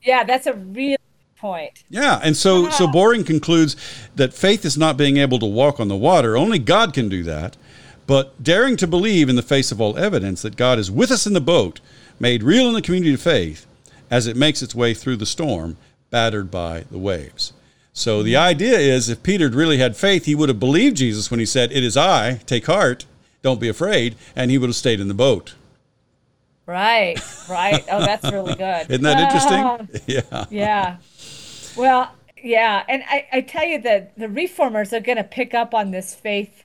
[0.03, 0.97] Yeah, that's a real
[1.37, 1.83] point.
[1.89, 3.75] Yeah, and so so Boring concludes
[4.15, 6.37] that faith is not being able to walk on the water.
[6.37, 7.57] Only God can do that.
[8.05, 11.25] But daring to believe in the face of all evidence that God is with us
[11.25, 11.79] in the boat,
[12.19, 13.65] made real in the community of faith,
[14.11, 15.77] as it makes its way through the storm,
[16.09, 17.53] battered by the waves.
[17.93, 21.29] So the idea is if Peter had really had faith, he would have believed Jesus
[21.29, 23.05] when he said, It is I, take heart,
[23.43, 25.53] don't be afraid, and he would have stayed in the boat.
[26.65, 27.83] Right, right.
[27.91, 28.89] Oh, that's really good.
[28.89, 30.01] Isn't that interesting?
[30.31, 30.45] yeah.
[30.49, 30.97] yeah.
[31.77, 35.73] Well, yeah, and I, I tell you that the reformers are going to pick up
[35.73, 36.63] on this faith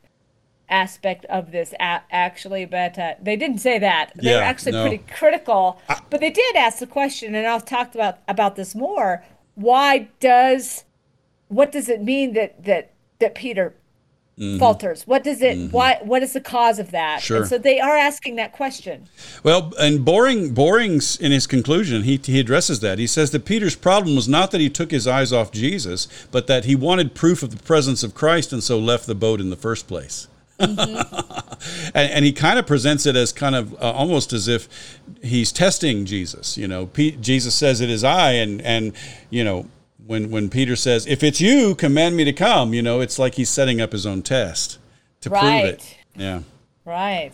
[0.70, 4.12] aspect of this a- actually, but uh, they didn't say that.
[4.16, 4.88] They were actually no.
[4.88, 9.24] pretty critical, but they did ask the question, and I'll talk about about this more.
[9.54, 10.84] Why does
[11.48, 13.74] what does it mean that that that Peter
[14.58, 15.06] falters?
[15.06, 15.72] What does it?
[15.72, 15.98] Why?
[16.02, 17.18] What is the cause of that?
[17.18, 17.24] Mm-hmm.
[17.24, 17.36] Sure.
[17.38, 19.08] And so they are asking that question.
[19.42, 22.98] Well, and Boring, Boring's in his conclusion, he, he addresses that.
[22.98, 26.46] He says that Peter's problem was not that he took his eyes off Jesus, but
[26.46, 29.50] that he wanted proof of the presence of Christ and so left the boat in
[29.50, 30.28] the first place.
[30.60, 30.98] and,
[31.94, 34.68] and he kind of presents it as kind of uh, almost as if
[35.22, 36.58] he's testing Jesus.
[36.58, 38.92] You know, Pe- Jesus says it is I, and and
[39.30, 39.66] you know
[40.08, 42.72] when when Peter says if it's you, command me to come.
[42.72, 44.78] You know, it's like he's setting up his own test
[45.20, 45.96] to prove it.
[46.16, 46.40] Yeah.
[46.84, 47.32] Right.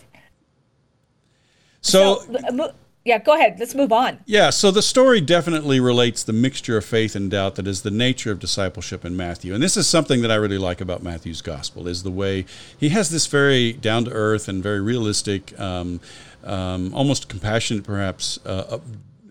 [1.81, 2.73] So, Uh, mo-
[3.05, 3.57] yeah, go ahead.
[3.59, 4.19] Let's move on.
[4.25, 7.91] Yeah, so the story definitely relates the mixture of faith and doubt that is the
[7.91, 9.53] nature of discipleship in Matthew.
[9.53, 12.45] And this is something that I really like about Matthew's gospel is the way
[12.77, 16.01] he has this very down to earth and very realistic, um,
[16.43, 18.79] um, almost compassionate perhaps uh,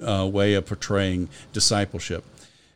[0.00, 2.24] uh, way of portraying discipleship.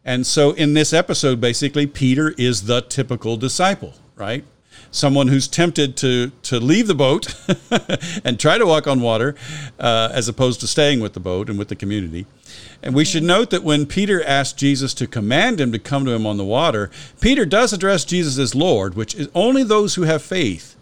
[0.09, 4.43] And so in this episode, basically, Peter is the typical disciple, right?
[4.91, 7.35] someone who's tempted to to leave the boat
[8.25, 9.35] and try to walk on water,
[9.79, 12.25] uh, as opposed to staying with the boat and with the community.
[12.83, 16.13] And we should note that when Peter asked Jesus to command him to come to
[16.13, 16.91] him on the water,
[17.21, 20.75] Peter does address Jesus as Lord, which is only those who have faith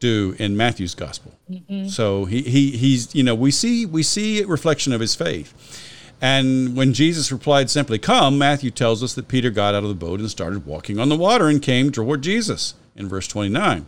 [0.00, 1.32] do in Matthew's gospel.
[1.50, 1.88] Mm-hmm.
[1.88, 5.54] So he, he he's you know we see we see a reflection of his faith.
[6.20, 9.94] And when Jesus replied simply, Come, Matthew tells us that Peter got out of the
[9.94, 13.86] boat and started walking on the water and came toward Jesus in verse 29.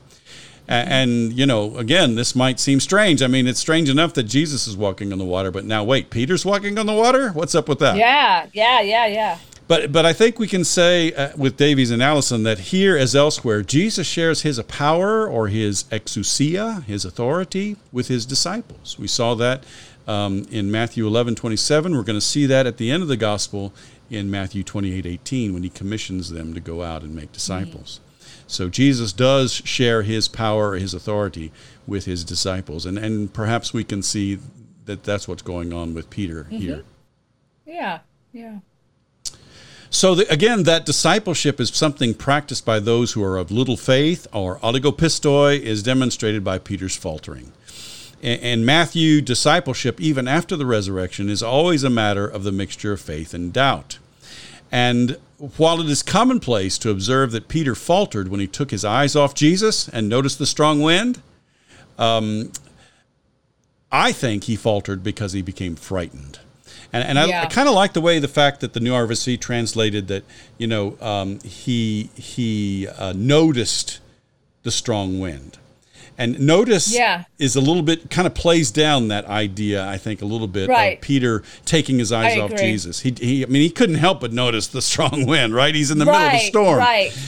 [0.69, 3.21] And, you know, again, this might seem strange.
[3.21, 6.09] I mean, it's strange enough that Jesus is walking on the water, but now wait,
[6.09, 7.31] Peter's walking on the water?
[7.31, 7.97] What's up with that?
[7.97, 9.39] Yeah, yeah, yeah, yeah.
[9.69, 13.15] But, but I think we can say uh, with Davies and Allison that here as
[13.15, 18.99] elsewhere, Jesus shares his power or his exousia, his authority, with his disciples.
[18.99, 19.65] We saw that
[20.07, 21.97] um, in Matthew 11 27.
[21.97, 23.73] We're going to see that at the end of the gospel
[24.11, 28.01] in Matthew 28 18 when he commissions them to go out and make disciples.
[28.01, 28.09] Mm-hmm.
[28.47, 31.53] So Jesus does share his power, his authority
[31.87, 32.85] with his disciples.
[32.85, 34.39] And, and perhaps we can see
[34.85, 36.57] that that's what's going on with Peter mm-hmm.
[36.57, 36.85] here.
[37.65, 38.01] Yeah,
[38.33, 38.59] yeah.
[39.89, 44.27] So the, again, that discipleship is something practiced by those who are of little faith,
[44.33, 47.53] or oligopistoi is demonstrated by Peter's faltering.
[48.23, 53.01] And Matthew, discipleship, even after the resurrection, is always a matter of the mixture of
[53.01, 53.99] faith and doubt.
[54.71, 55.19] And
[55.57, 59.35] while it is commonplace to observe that Peter faltered when he took his eyes off
[59.35, 61.21] Jesus and noticed the strong wind,
[61.99, 62.53] um,
[63.91, 66.39] I think he faltered because he became frightened.
[66.93, 67.41] And, and yeah.
[67.41, 70.25] I, I kind of like the way the fact that the New RSV translated that,
[70.59, 73.99] you know, um, he, he uh, noticed
[74.63, 75.59] the strong wind.
[76.19, 77.25] And notice yeah.
[77.39, 80.69] is a little bit kind of plays down that idea, I think, a little bit
[80.69, 80.97] right.
[80.97, 82.65] of Peter taking his eyes I off agree.
[82.65, 83.01] Jesus.
[83.01, 85.75] He, he, I mean, he couldn't help but notice the strong wind, right?
[85.75, 86.79] He's in the right, middle of a storm.
[86.79, 87.19] Right.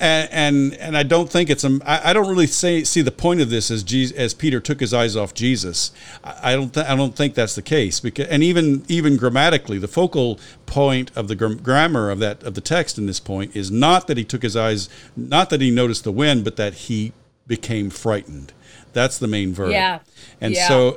[0.00, 3.40] And, and and I don't think it's a, I don't really say, see the point
[3.40, 5.90] of this as Jesus, as Peter took his eyes off Jesus.
[6.22, 9.88] I don't th- I don't think that's the case because and even even grammatically the
[9.88, 13.72] focal point of the gr- grammar of that of the text in this point is
[13.72, 17.12] not that he took his eyes not that he noticed the wind but that he
[17.48, 18.52] became frightened.
[18.92, 19.70] That's the main verb.
[19.70, 20.00] Yeah.
[20.40, 20.68] And yeah.
[20.68, 20.96] so,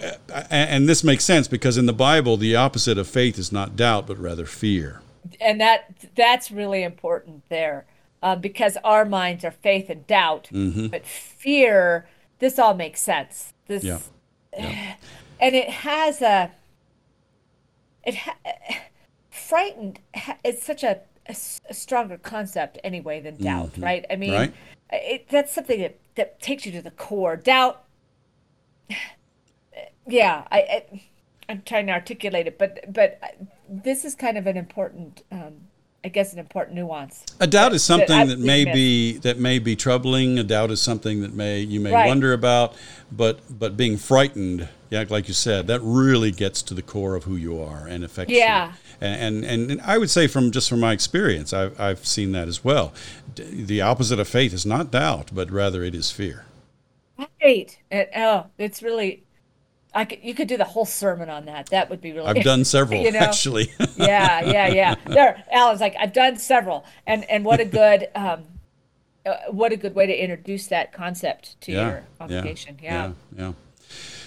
[0.49, 4.07] and this makes sense because in the Bible, the opposite of faith is not doubt,
[4.07, 5.01] but rather fear.
[5.39, 7.85] And that that's really important there,
[8.23, 10.87] uh, because our minds are faith and doubt, mm-hmm.
[10.87, 12.07] but fear.
[12.39, 13.53] This all makes sense.
[13.67, 13.99] This, yeah.
[14.57, 14.95] yeah.
[15.39, 16.51] and it has a.
[18.03, 18.37] It ha-
[19.29, 19.99] frightened.
[20.43, 21.35] It's such a, a,
[21.69, 23.83] a, stronger concept anyway than doubt, mm-hmm.
[23.83, 24.05] right?
[24.09, 24.53] I mean, right?
[24.91, 27.35] It, that's something that that takes you to the core.
[27.35, 27.83] Doubt.
[30.07, 31.01] Yeah, I, I
[31.47, 33.19] I'm trying to articulate it, but but
[33.69, 35.60] this is kind of an important, um,
[36.03, 37.25] I guess, an important nuance.
[37.39, 40.39] A doubt is something that, that may be that may be troubling.
[40.39, 42.07] A doubt is something that may you may right.
[42.07, 42.75] wonder about,
[43.11, 47.25] but but being frightened, yeah, like you said, that really gets to the core of
[47.25, 48.69] who you are and affects yeah.
[48.69, 48.73] you.
[49.01, 52.47] And, and and I would say from just from my experience, I've I've seen that
[52.47, 52.93] as well
[53.35, 56.45] the opposite of faith is not doubt, but rather it is fear.
[57.41, 57.77] Right.
[57.89, 59.23] It, oh, it's really.
[59.93, 61.67] I could, you could do the whole sermon on that.
[61.67, 62.27] That would be really.
[62.27, 63.19] I've done several you know?
[63.19, 63.71] actually.
[63.97, 64.95] yeah, yeah, yeah.
[65.05, 68.43] There, Alan's like I've done several, and and what a good, um,
[69.25, 72.79] uh, what a good way to introduce that concept to yeah, your congregation.
[72.81, 73.47] Yeah, yeah, yeah.
[73.47, 73.53] yeah.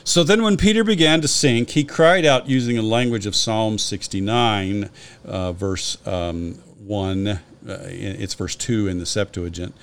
[0.05, 3.79] So then, when Peter began to sink, he cried out using the language of Psalm
[3.79, 4.91] 69,
[5.25, 9.75] uh, verse um, 1 uh, it's verse 2 in the Septuagint.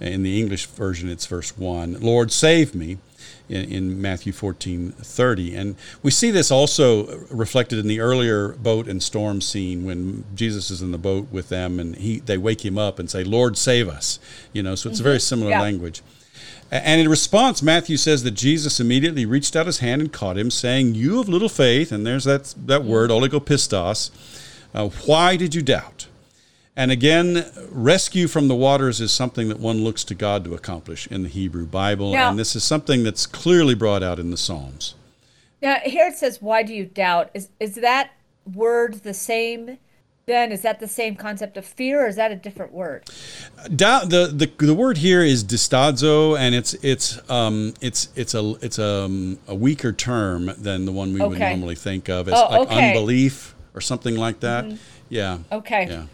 [0.00, 2.00] In the English version, it's verse 1.
[2.00, 2.98] Lord, save me.
[3.48, 5.54] In, in, Matthew 14 30.
[5.56, 10.70] And we see this also reflected in the earlier boat and storm scene when Jesus
[10.70, 13.56] is in the boat with them and he, they wake him up and say, Lord,
[13.56, 14.18] save us.
[14.52, 15.06] You know, so it's mm-hmm.
[15.06, 15.62] a very similar yeah.
[15.62, 16.02] language.
[16.70, 20.50] And in response, Matthew says that Jesus immediately reached out his hand and caught him,
[20.50, 23.24] saying, You of little faith, and there's that, that word, mm-hmm.
[23.24, 24.10] oligopistos,
[24.74, 26.07] uh, why did you doubt?
[26.78, 31.08] And again, rescue from the waters is something that one looks to God to accomplish
[31.08, 32.12] in the Hebrew Bible.
[32.12, 34.94] Now, and this is something that's clearly brought out in the Psalms.
[35.60, 37.30] Now, here it says, Why do you doubt?
[37.34, 38.12] Is, is that
[38.46, 39.78] word the same?
[40.26, 43.10] Then is that the same concept of fear, or is that a different word?
[43.74, 48.54] Doubt the, the the word here is distazo, and it's it's um it's it's a
[48.60, 51.28] it's a, um, a weaker term than the one we okay.
[51.28, 52.88] would normally think of as oh, like okay.
[52.88, 54.66] unbelief or something like that.
[54.66, 54.76] Mm-hmm.
[55.08, 55.38] Yeah.
[55.50, 55.86] Okay.
[55.88, 56.04] Yeah.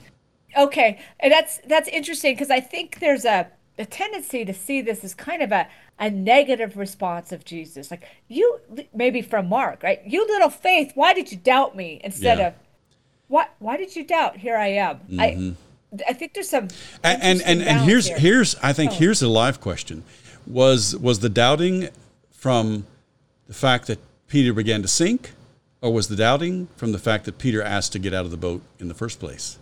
[0.57, 5.05] Okay, and that's that's interesting because I think there's a, a tendency to see this
[5.05, 5.67] as kind of a,
[5.99, 8.61] a negative response of Jesus, like you
[8.95, 10.01] maybe from Mark, right?
[10.07, 12.01] You little faith, why did you doubt me?
[12.05, 12.49] Instead yeah.
[12.49, 12.55] of
[13.29, 13.55] what?
[13.59, 14.37] Why did you doubt?
[14.37, 14.97] Here I am.
[15.11, 15.21] Mm-hmm.
[15.21, 15.55] I
[16.09, 16.69] I think there's some
[17.03, 18.19] and and and, interesting and balance here's here.
[18.19, 18.95] here's I think Oh.
[18.97, 20.05] here's a live question:
[20.47, 21.89] was was the doubting
[22.31, 22.87] from
[23.47, 23.99] the fact that
[24.29, 25.33] Peter began to sink,
[25.81, 28.37] or was the doubting from the fact that Peter asked to get out of the
[28.37, 29.59] boat in the first place?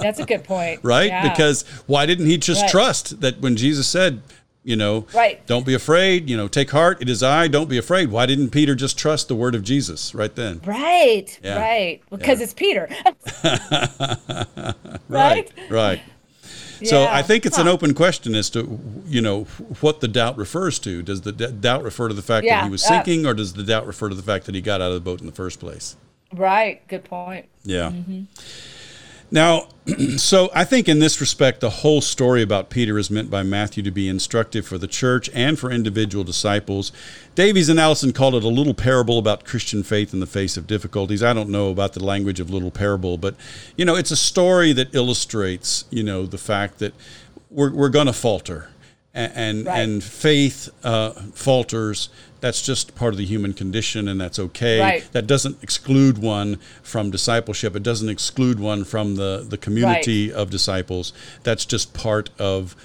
[0.00, 0.80] That's a good point.
[0.82, 1.08] Right?
[1.08, 1.28] Yeah.
[1.28, 2.70] Because why didn't he just Right.
[2.70, 4.22] trust that when Jesus said,
[4.64, 5.44] you know, Right.
[5.46, 8.10] don't be afraid, you know, take heart, it is I, don't be afraid.
[8.10, 10.60] Why didn't Peter just trust the word of Jesus right then?
[10.64, 11.58] Right, Yeah.
[11.58, 12.00] right.
[12.10, 12.44] Because Yeah.
[12.44, 12.88] it's Peter.
[15.08, 15.50] Right.
[15.70, 16.00] Right.
[16.84, 17.06] So.
[17.10, 18.78] I think it's an open question as to
[19.08, 19.44] you know
[19.80, 21.02] what the doubt refers to.
[21.02, 23.54] Does the d- doubt refer to the fact that he was uh, sinking, or does
[23.54, 25.32] the doubt refer to the fact that he got out of the boat in the
[25.32, 25.96] first place?
[26.32, 26.86] Right.
[26.88, 27.46] Good point.
[27.64, 27.90] Yeah.
[27.90, 28.22] Mm-hmm.
[29.30, 29.68] Now,
[30.16, 33.82] so I think in this respect, the whole story about Peter is meant by Matthew
[33.82, 36.92] to be instructive for the church and for individual disciples.
[37.34, 40.66] Davies and Allison called it a little parable about Christian faith in the face of
[40.66, 41.22] difficulties.
[41.22, 43.34] I don't know about the language of little parable, but
[43.76, 46.94] you know, it's a story that illustrates, you know, the fact that
[47.50, 48.68] we're, we're going to falter
[49.14, 49.80] and and, Right.
[49.80, 52.08] and faith uh, falters.
[52.40, 54.80] That's just part of the human condition, and that's okay.
[54.80, 55.08] Right.
[55.12, 57.74] That doesn't exclude one from discipleship.
[57.74, 61.12] It doesn't exclude one from the the community of disciples.
[61.42, 62.76] That's just part of,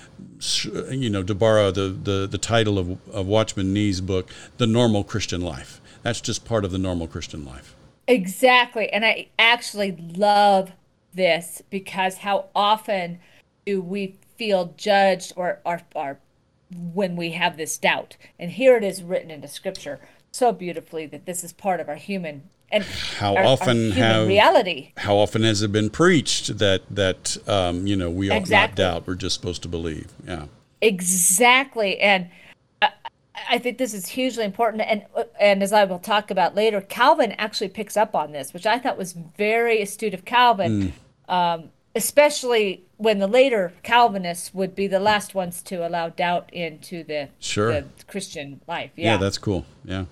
[0.89, 5.03] you know, to borrow the the, the title of, of Watchman Nee's book, the normal
[5.03, 5.79] Christian life.
[6.01, 7.75] That's just part of the normal Christian life.
[8.07, 8.91] Exactly.
[8.91, 10.71] And I actually love
[11.13, 13.19] this because how often
[13.65, 16.19] do we feel judged or or, or
[16.93, 18.17] when we have this doubt?
[18.39, 19.99] And here it is written into scripture
[20.31, 23.97] so beautifully that this is part of our human and How our, our often human
[23.97, 24.93] have reality.
[24.97, 28.83] how often has it been preached that that um, you know we ought Exactly.
[28.83, 29.07] not doubt?
[29.07, 30.11] We're just supposed to believe.
[30.27, 30.45] Yeah.
[30.81, 31.99] Exactly.
[31.99, 32.29] And
[32.81, 32.89] I,
[33.51, 34.81] I think this is hugely important.
[34.83, 35.05] And,
[35.39, 38.79] and as I will talk about later, Calvin actually picks up on this, which I
[38.79, 40.93] thought was very astute of Calvin,
[41.29, 47.03] um, especially when the later Calvinists would be the last ones to allow doubt into
[47.03, 47.71] the, Sure.
[47.71, 48.91] the Christian life.
[48.95, 49.17] Yeah, Yeah.
[49.17, 49.65] that's cool.
[49.83, 50.05] Yeah.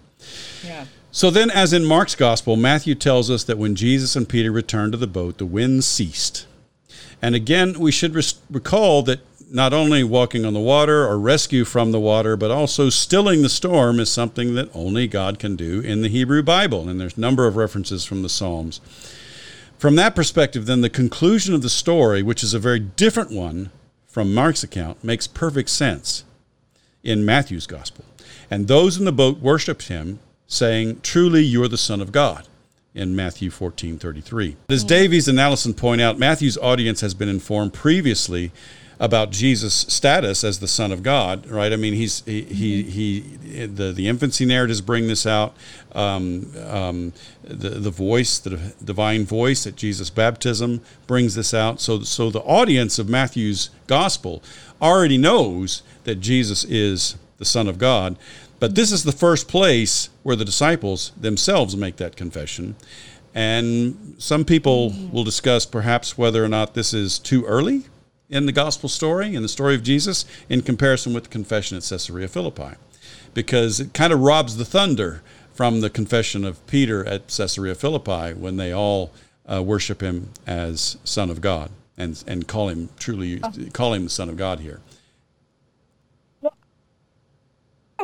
[0.66, 0.86] yeah.
[1.12, 4.92] So then, as in Mark's gospel, Matthew tells us that when Jesus and Peter returned
[4.94, 6.46] to the boat, the wind ceased.
[7.22, 9.20] And again, we should res- recall that
[9.50, 13.50] not only walking on the water or rescue from the water, but also stilling the
[13.50, 16.88] storm is something that only God can do in the Hebrew Bible.
[16.88, 18.80] And there's a number of references from the Psalms.
[19.82, 23.72] From that perspective, then, the conclusion of the story, which is a very different one
[24.06, 26.24] from Mark's account, makes perfect sense
[27.04, 28.06] in Matthew's gospel.
[28.52, 32.48] And those in the boat worshiped him, saying, Truly you are the Son of God,
[32.94, 34.56] in Matthew 14 33.
[34.70, 38.52] As Davies and Allison point out, Matthew's audience has been informed previously
[39.02, 41.74] about Jesus' status as the Son of God, right?
[41.74, 43.20] I mean, he's he he, he
[43.66, 45.56] the the infancy narratives bring this out.
[45.94, 51.82] Um, um, the the voice, the divine voice at Jesus' baptism brings this out.
[51.82, 54.44] So so the audience of Matthew's gospel
[54.80, 58.20] already knows that Jesus is the Son of God.
[58.60, 62.76] But this is the first place where the disciples themselves make that confession.
[63.34, 67.86] And some people will discuss perhaps whether or not this is too early
[68.32, 71.84] in the gospel story, in the story of Jesus, in comparison with the confession at
[71.84, 72.78] Caesarea Philippi,
[73.34, 75.22] because it kind of robs the thunder
[75.54, 79.12] from the confession of Peter at Caesarea Philippi when they all
[79.52, 83.40] uh, worship him as Son of God and, and call him truly,
[83.74, 84.80] call him the Son of God here.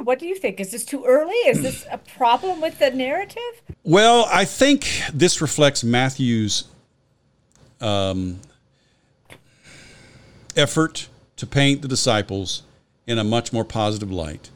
[0.04, 0.60] What do you think?
[0.60, 1.34] Is this too early?
[1.48, 3.42] Is this a problem with the narrative?
[3.84, 6.66] Well, I think this reflects Matthew's
[7.82, 8.40] um,
[10.58, 12.64] effort to paint the disciples
[13.06, 14.50] in a much more positive light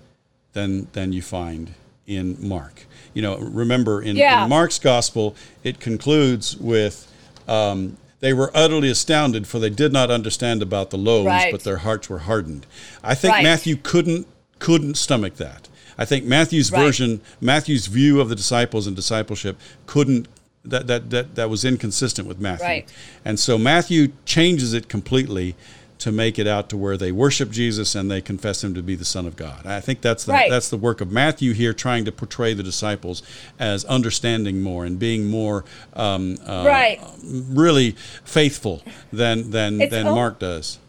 [0.54, 1.72] than than you find
[2.08, 2.86] in Mark.
[3.14, 4.44] You know, remember in, Yeah.
[4.44, 7.08] in Mark's gospel, it concludes with
[7.48, 11.52] um, they were utterly astounded, for they did not understand about the loaves, Right.
[11.52, 12.66] but their hearts were hardened.
[13.04, 13.44] I think Right.
[13.44, 14.28] Matthew couldn't
[14.60, 15.68] couldn't stomach that.
[15.98, 16.82] I think Matthew's Right.
[16.84, 20.28] version, Matthew's view of the disciples and discipleship couldn't
[20.64, 22.66] that that that, that was inconsistent with Matthew.
[22.68, 22.90] Right.
[23.26, 25.56] And so Matthew changes it completely
[26.02, 28.96] to make it out to where they worship Jesus and they confess him to be
[28.96, 29.66] the Son of God.
[29.66, 30.50] I think that's the Right.
[30.50, 33.22] that's the work of Matthew here, trying to portray the disciples
[33.60, 37.00] as understanding more and being more um, uh, Right.
[37.24, 38.82] really faithful
[39.14, 40.80] than than It's than Mark does.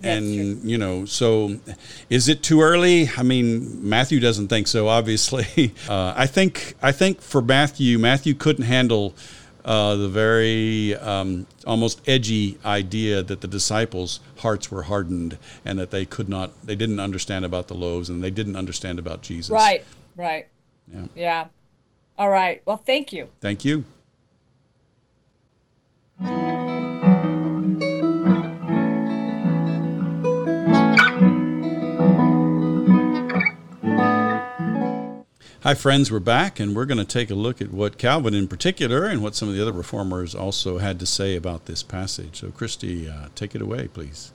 [0.00, 1.58] That's and you know, so
[2.10, 3.08] is it too early?
[3.16, 4.88] I mean, Matthew doesn't think so.
[4.88, 9.14] Obviously, uh, I think I think for Matthew, Matthew couldn't handle
[9.64, 15.90] uh, the very um, almost edgy idea that the disciples' hearts were hardened and that
[15.90, 19.50] they could not, they didn't understand about the loaves and they didn't understand about Jesus.
[19.50, 19.84] Right,
[20.16, 20.48] right.
[20.92, 21.06] Yeah.
[21.14, 21.46] Yeah.
[22.18, 22.62] All right.
[22.66, 23.28] Well, thank you.
[23.40, 23.84] Thank you.
[35.64, 36.10] Hi, friends.
[36.10, 39.22] We're back, and we're going to take a look at what Calvin, in particular, and
[39.22, 42.40] what some of the other reformers also had to say about this passage.
[42.40, 44.32] So, Christy, uh, take it away, please.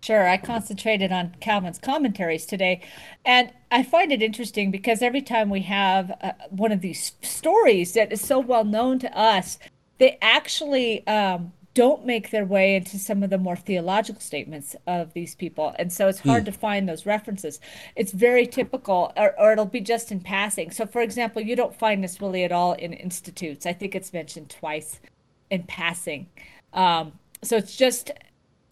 [0.00, 0.28] Sure.
[0.28, 2.80] I concentrated on Calvin's commentaries today.
[3.24, 7.92] And I find it interesting because every time we have uh, one of these stories
[7.92, 9.60] that is so well known to us,
[9.98, 15.12] they actually um, don't make their way into some of the more theological statements of
[15.12, 15.76] these people.
[15.78, 16.46] And so it's hard mm.
[16.46, 17.60] to find those references.
[17.94, 20.72] It's very typical, or, or it'll be just in passing.
[20.72, 23.64] So, for example, you don't find this really at all in institutes.
[23.64, 24.98] I think it's mentioned twice
[25.50, 26.26] in passing.
[26.72, 27.12] Um,
[27.44, 28.10] so it's just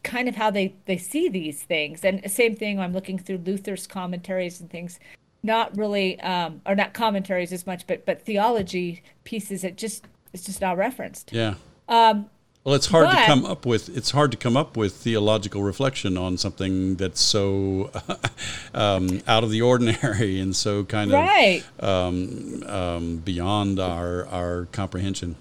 [0.02, 2.04] kind of how they, they see these things.
[2.04, 4.98] And same thing, I'm looking through Luther's commentaries and things
[5.44, 10.44] not really um, or not commentaries as much but but theology pieces it just it's
[10.44, 11.54] just not referenced yeah
[11.88, 12.28] um,
[12.66, 13.96] well, it's hard but, to come up with.
[13.96, 17.92] It's hard to come up with theological reflection on something that's so
[18.74, 21.62] um, out of the ordinary and so kind of right.
[21.78, 25.36] um, um, beyond our our comprehension.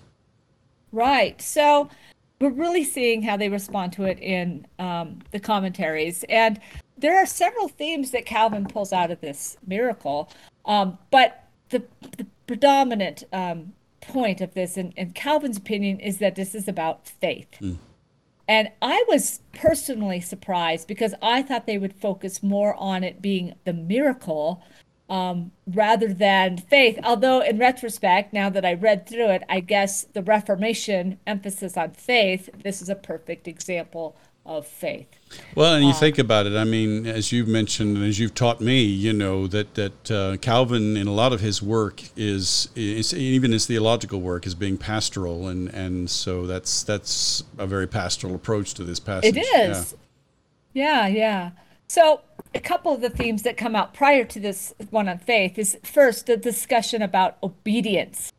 [0.91, 1.41] Right.
[1.41, 1.89] So
[2.39, 6.61] we're really seeing how they respond to it in um, the commentaries, and
[6.95, 10.30] there are several themes that Calvin pulls out of this miracle.
[10.65, 11.82] Um, but the,
[12.17, 13.73] the predominant um,
[14.08, 17.49] point of this, and, and Calvin's opinion, is that this is about faith.
[17.60, 17.78] Mm.
[18.47, 23.56] And I was personally surprised because I thought they would focus more on it being
[23.64, 24.64] the miracle
[25.10, 26.99] um, rather than faith.
[27.03, 31.91] Although, in retrospect, now that I read through it, I guess the Reformation emphasis on
[31.91, 35.07] faith, this is a perfect example of faith.
[35.55, 36.55] Well, and you um, think about it.
[36.55, 40.37] I mean, as you've mentioned and as you've taught me, you know that that uh,
[40.37, 44.77] Calvin, in a lot of his work, is, is even his theological work, is being
[44.77, 49.35] pastoral, and and so that's that's a very pastoral approach to this passage.
[49.35, 49.95] It is.
[50.73, 51.15] Yeah, yeah.
[51.15, 51.51] yeah.
[51.87, 52.21] So,
[52.55, 55.77] a couple of the themes that come out prior to this one on faith is
[55.83, 58.31] first the discussion about obedience.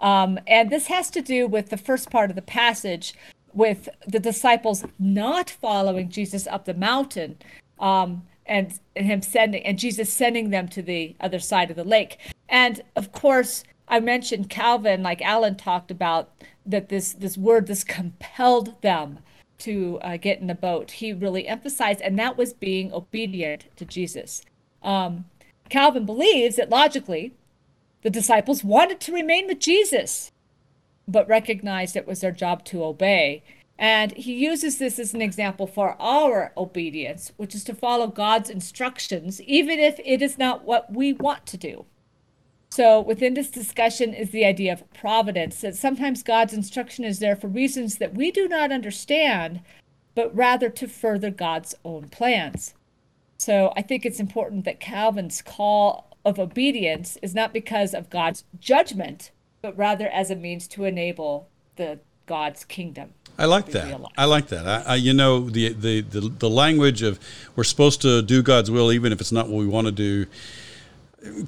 [0.00, 3.14] Um, and this has to do with the first part of the passage
[3.54, 7.38] with the disciples not following Jesus up the mountain
[7.78, 12.18] um, and, him sending and Jesus sending them to the other side of the lake.
[12.48, 16.30] And of course, I mentioned Calvin, like Alan talked about,
[16.64, 19.18] that this this word this compelled them
[19.58, 20.92] to uh, get in the boat.
[20.92, 24.42] He really emphasized, and that was being obedient to Jesus.
[24.82, 25.26] Um,
[25.68, 27.34] Calvin believes that logically,
[28.02, 30.32] the disciples wanted to remain with Jesus
[31.06, 33.42] but recognized it was their job to obey.
[33.78, 38.50] And he uses this as an example for our obedience, which is to follow God's
[38.50, 41.86] instructions, even if it is not what we want to do.
[42.72, 47.34] So, within this discussion is the idea of providence, that sometimes God's instruction is there
[47.34, 49.60] for reasons that we do not understand,
[50.14, 52.74] but rather to further God's own plans.
[53.38, 58.44] So, I think it's important that Calvin's call of obedience is not because of God's
[58.60, 59.32] judgment,
[59.62, 63.14] but rather as a means to enable the God's kingdom.
[63.38, 63.86] I like that.
[63.86, 64.14] Realized.
[64.18, 64.66] I like that.
[64.66, 67.18] I, I, you know, the, the, the, the language of
[67.56, 70.26] we're supposed to do God's will even if it's not what we want to do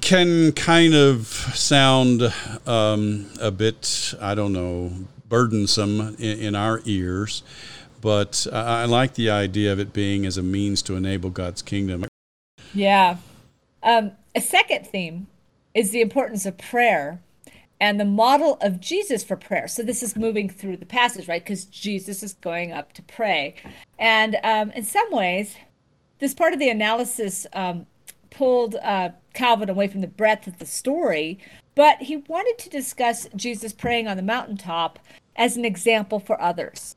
[0.01, 2.21] can kind of sound
[2.67, 4.91] um, a bit, I don't know,
[5.29, 7.43] burdensome in, in our ears.
[8.01, 11.61] But I, I like the idea of it being as a means to enable God's
[11.61, 12.05] kingdom.
[12.73, 13.17] Yeah.
[13.81, 15.27] Um, a second theme
[15.73, 17.21] is the importance of prayer
[17.83, 19.67] and the model of Jesus for prayer.
[19.67, 21.43] So this is moving through the passage, right?
[21.43, 23.55] Because Jesus is going up to pray.
[23.99, 25.57] And um, in some ways,
[26.19, 27.85] this part of the analysis um,
[28.29, 31.39] pulled uh, Calvin away from the breadth of the story,
[31.75, 34.97] but he wanted to discuss Jesus praying on the mountaintop
[35.35, 36.95] as an example for others.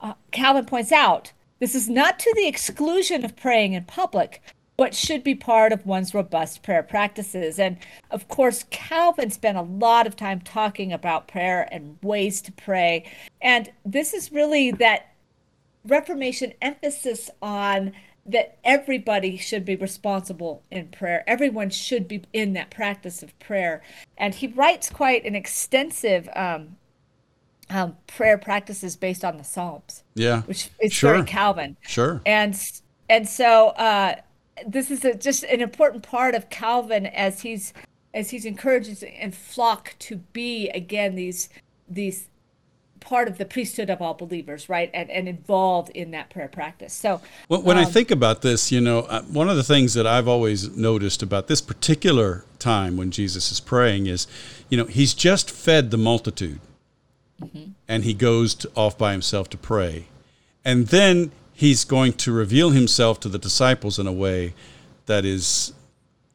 [0.00, 4.40] Uh, Calvin points out this is not to the exclusion of praying in public,
[4.78, 7.58] but should be part of one's robust prayer practices.
[7.58, 7.76] And
[8.10, 13.04] of course, Calvin spent a lot of time talking about prayer and ways to pray.
[13.42, 15.12] And this is really that
[15.84, 17.92] Reformation emphasis on
[18.24, 21.24] that everybody should be responsible in prayer.
[21.26, 23.82] Everyone should be in that practice of prayer.
[24.16, 26.76] And he writes quite an extensive um,
[27.70, 30.04] um, prayer practices based on the Psalms.
[30.14, 31.14] Yeah, which is sure.
[31.14, 31.76] very Calvin.
[31.80, 32.20] Sure.
[32.26, 32.60] And
[33.08, 34.16] and so uh,
[34.66, 37.72] this is a, just an important part of Calvin as he's
[38.14, 41.48] as he's encouraged and flock to be again these
[41.88, 42.28] these
[43.00, 46.92] part of the priesthood of all believers, right, and, and involved in that prayer practice.
[46.92, 49.94] So when, when um, I think about this, you know, uh, one of the things
[49.94, 54.26] that I've always noticed about this particular time when Jesus is praying is,
[54.68, 56.60] you know, he's just fed the multitude,
[57.40, 57.70] mm-hmm.
[57.86, 60.06] and he goes to, off by himself to pray,
[60.64, 64.54] and then he's going to reveal himself to the disciples in a way
[65.06, 65.72] that is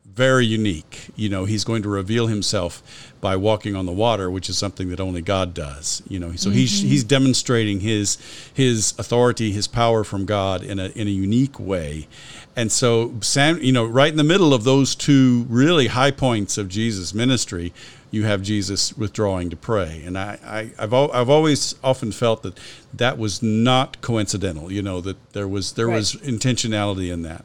[0.05, 1.07] very unique.
[1.15, 4.89] You know, he's going to reveal himself by walking on the water, which is something
[4.89, 6.03] that only God does.
[6.09, 6.57] You know, so mm-hmm.
[6.59, 8.17] he's he's demonstrating his
[8.53, 12.09] his authority, his power from God in a in a unique way.
[12.57, 16.57] And so Sam, you know, right in the middle of those two really high points
[16.57, 17.71] of Jesus' ministry,
[18.13, 20.03] you have Jesus withdrawing to pray.
[20.05, 22.59] And I, I have I've always often felt that
[22.93, 24.71] that was not coincidental.
[24.71, 25.95] You know, that there was there right.
[25.95, 27.43] was intentionality in that.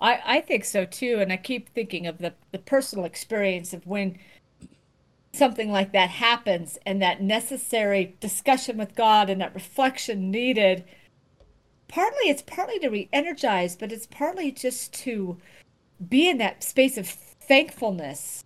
[0.00, 1.18] I, I think so too.
[1.18, 4.16] And I keep thinking of the, the personal experience of when
[5.32, 10.84] something like that happens and that necessary discussion with God and that reflection needed.
[11.88, 15.36] Partly it's partly to re energize, but it's partly just to
[16.08, 18.43] be in that space of thankfulness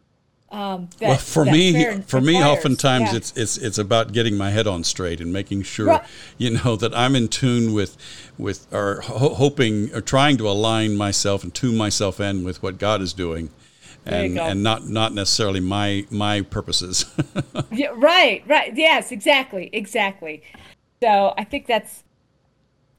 [0.50, 3.16] um, that, well, for me, for me, oftentimes yeah.
[3.16, 6.04] it's it's it's about getting my head on straight and making sure, right.
[6.38, 7.98] you know, that I'm in tune with,
[8.38, 12.78] with or ho- hoping or trying to align myself and tune myself in with what
[12.78, 13.50] God is doing,
[14.06, 17.04] and and not not necessarily my my purposes.
[17.70, 20.42] yeah, right, right, yes, exactly, exactly.
[21.02, 22.04] So I think that's,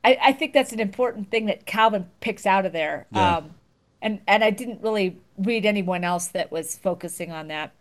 [0.04, 3.08] I, I think that's an important thing that Calvin picks out of there.
[3.12, 3.38] Yeah.
[3.38, 3.56] Um,
[4.02, 7.72] and and I didn't really read anyone else that was focusing on that.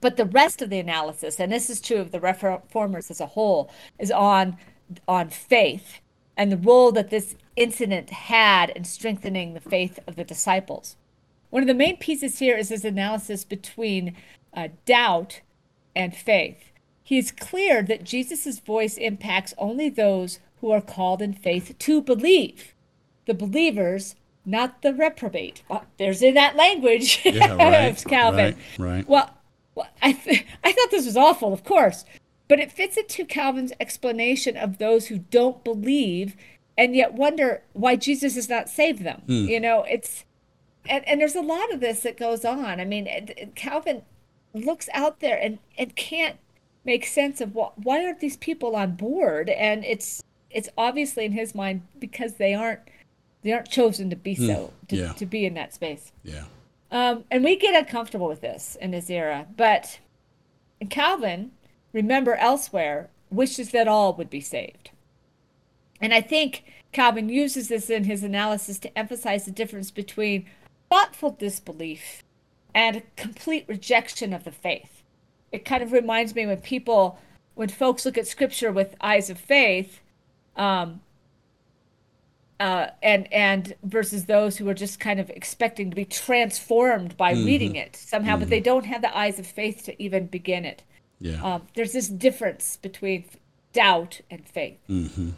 [0.00, 3.26] But the rest of the analysis, and this is true of the reformers as a
[3.26, 4.56] whole, is on
[5.06, 6.00] on faith
[6.36, 10.96] and the role that this incident had in strengthening the faith of the disciples.
[11.50, 14.16] One of the main pieces here is his analysis between
[14.54, 15.42] uh, doubt
[15.94, 16.72] and faith.
[17.02, 22.00] He is clear that Jesus' voice impacts only those who are called in faith to
[22.00, 22.74] believe.
[23.26, 24.14] The believers
[24.50, 25.62] not the reprobate.
[25.68, 27.20] Well, there's in that language.
[27.24, 28.56] Yeah, right, Calvin.
[28.78, 29.08] Right, right.
[29.08, 29.30] Well,
[29.74, 32.04] well I, th- I thought this was awful, of course,
[32.48, 36.36] but it fits into Calvin's explanation of those who don't believe
[36.76, 39.22] and yet wonder why Jesus has not saved them.
[39.26, 39.44] Hmm.
[39.44, 40.24] You know, it's,
[40.88, 42.80] and, and there's a lot of this that goes on.
[42.80, 43.06] I mean,
[43.54, 44.02] Calvin
[44.54, 46.36] looks out there and, and can't
[46.84, 49.50] make sense of what, why aren't these people on board?
[49.50, 52.80] And it's, it's obviously in his mind because they aren't
[53.42, 54.46] they aren't chosen to be hmm.
[54.46, 55.12] so to, yeah.
[55.14, 56.12] to be in that space.
[56.22, 56.44] Yeah.
[56.90, 60.00] Um, and we get uncomfortable with this in this era, but
[60.88, 61.52] Calvin,
[61.92, 64.90] remember elsewhere, wishes that all would be saved.
[66.00, 70.46] And I think Calvin uses this in his analysis to emphasize the difference between
[70.88, 72.24] thoughtful disbelief
[72.74, 75.02] and complete rejection of the faith.
[75.52, 77.18] It kind of reminds me when people,
[77.54, 80.00] when folks look at scripture with eyes of faith,
[80.56, 81.00] um,
[82.60, 87.32] uh, and and versus those who are just kind of expecting to be transformed by
[87.32, 87.46] mm-hmm.
[87.46, 88.40] reading it somehow, mm-hmm.
[88.40, 88.64] but they mm-hmm.
[88.64, 90.82] don't have the eyes of faith to even begin it.
[91.18, 91.42] Yeah.
[91.42, 93.24] Um, there's this difference between
[93.72, 94.78] doubt and faith.
[94.88, 95.30] Mm-hmm.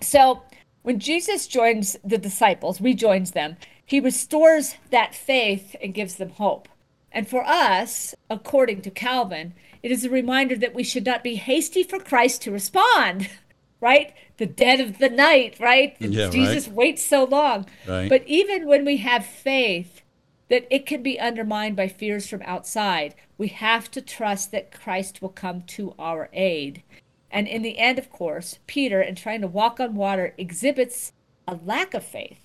[0.00, 0.42] So
[0.82, 6.68] when Jesus joins the disciples, rejoins them, he restores that faith and gives them hope.
[7.10, 11.36] And for us, according to Calvin, it is a reminder that we should not be
[11.36, 13.30] hasty for Christ to respond.
[13.80, 14.12] right?
[14.36, 15.96] The dead of the night, right?
[16.00, 16.76] Yeah, Jesus right.
[16.76, 17.66] waits so long.
[17.86, 18.08] Right.
[18.08, 20.02] But even when we have faith
[20.48, 25.22] that it can be undermined by fears from outside, we have to trust that Christ
[25.22, 26.82] will come to our aid.
[27.30, 31.12] And in the end, of course, Peter, in trying to walk on water, exhibits
[31.46, 32.40] a lack of faith.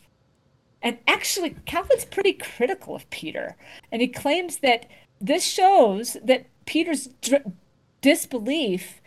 [0.81, 3.55] And actually, Calvin's pretty critical of Peter.
[3.91, 4.85] And he claims that
[5.21, 7.53] this shows that Peter's dr-
[8.01, 9.01] disbelief,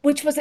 [0.00, 0.38] which was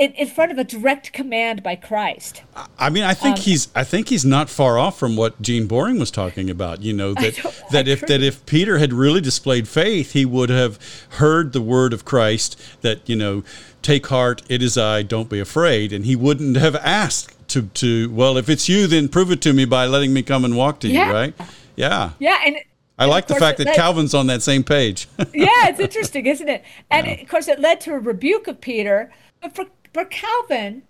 [0.00, 2.42] in, in front of a direct command by Christ.
[2.78, 5.66] I mean, I think um, he's I think he's not far off from what Gene
[5.66, 6.80] Boring was talking about.
[6.80, 10.78] You know that that if that if Peter had really displayed faith, he would have
[11.10, 13.44] heard the word of Christ that you know,
[13.82, 18.10] take heart, it is I, don't be afraid, and he wouldn't have asked to to
[18.10, 20.80] well, if it's you, then prove it to me by letting me come and walk
[20.80, 21.08] to yeah.
[21.08, 21.34] you, right?
[21.76, 22.12] Yeah.
[22.18, 22.56] Yeah, and
[22.98, 25.08] I like the fact that led, Calvin's on that same page.
[25.34, 26.64] yeah, it's interesting, isn't it?
[26.90, 27.12] And yeah.
[27.14, 29.12] of course, it led to a rebuke of Peter.
[29.42, 30.82] But for for Calvin,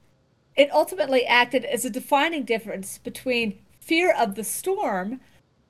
[0.57, 5.21] it ultimately acted as a defining difference between fear of the storm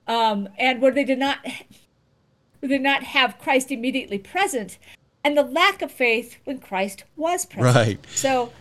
[0.07, 4.77] um, and where they did not where they did not have Christ immediately present,
[5.23, 7.75] and the lack of faith when Christ was present.
[7.75, 8.05] Right.
[8.13, 8.51] So,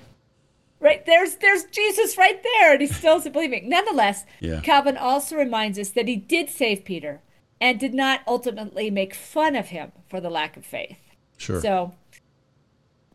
[0.79, 3.69] right there's there's Jesus right there, and he still isn't believing.
[3.69, 4.61] Nonetheless, yeah.
[4.61, 7.21] Calvin also reminds us that he did save Peter
[7.61, 10.99] and did not ultimately make fun of him for the lack of faith.
[11.37, 11.61] Sure.
[11.61, 11.95] So,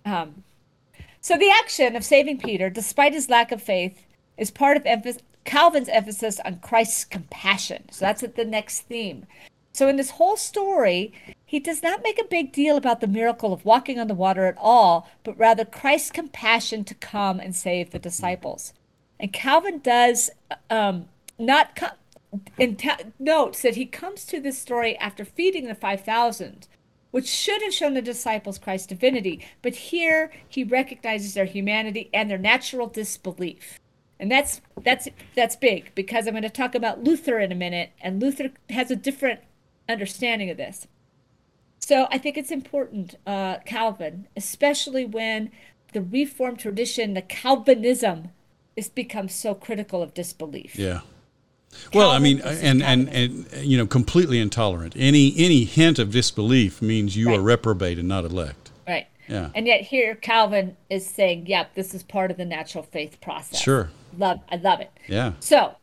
[0.06, 0.43] um,
[1.26, 4.05] so the action of saving Peter, despite his lack of faith,
[4.38, 7.86] is part of emph- Calvin's emphasis on Christ's compassion.
[7.89, 9.26] So that's the next theme.
[9.73, 11.13] So in this whole story,
[11.43, 14.45] he does not make a big deal about the miracle of walking on the water
[14.45, 18.73] at all, but rather Christ's compassion to come and save the disciples.
[19.19, 20.30] And Calvin does
[20.69, 21.07] um,
[21.39, 26.67] not co- notes that he comes to this story after feeding the 5,000,
[27.16, 29.39] which should have shown the disciples Christ's divinity.
[29.61, 33.80] But here he recognizes their humanity and their natural disbelief.
[34.20, 37.91] And that's that's that's big because I'm going to talk about Luther in a minute,
[38.01, 39.39] and Luther has a different
[39.88, 40.88] understanding of this.
[41.80, 45.51] So I think it's important, uh, Calvin, especially when
[45.93, 48.32] the Reformed tradition, the Calvinism,
[48.76, 50.78] has become so critical of disbelief.
[50.78, 50.99] Yeah.
[51.93, 54.93] Well, I mean, and, and and you know, completely intolerant.
[54.97, 58.71] Any any hint of disbelief means you are reprobate and not elect.
[58.88, 59.07] Right.
[59.28, 59.49] Yeah.
[59.55, 63.59] And yet here Calvin is saying, yep, this is part of the natural faith process.
[63.59, 63.89] Sure.
[64.17, 64.91] Love I love it.
[65.07, 65.34] Yeah.
[65.39, 65.76] So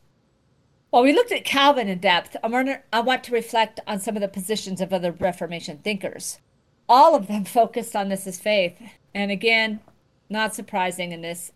[0.92, 4.14] while we looked at Calvin in depth, I to, I want to reflect on some
[4.14, 6.38] of the positions of other Reformation thinkers.
[6.86, 8.74] All of them focused on this as faith.
[9.14, 9.80] And again,
[10.28, 11.50] not surprising in this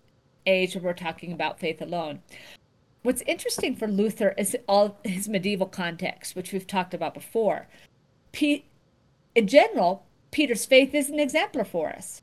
[0.46, 2.22] age where we're talking about faith alone.
[3.06, 7.68] What's interesting for Luther is all his medieval context, which we've talked about before.
[8.32, 8.64] Pe-
[9.32, 12.22] in general, Peter's faith is an exemplar for us.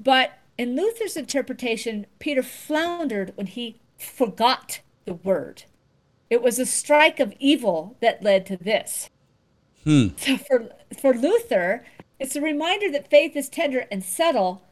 [0.00, 5.64] But in Luther's interpretation, Peter floundered when he forgot the word.
[6.30, 9.10] It was a strike of evil that led to this.
[9.84, 10.08] Hmm.
[10.16, 11.84] So for for Luther,
[12.18, 14.62] it's a reminder that faith is tender and subtle,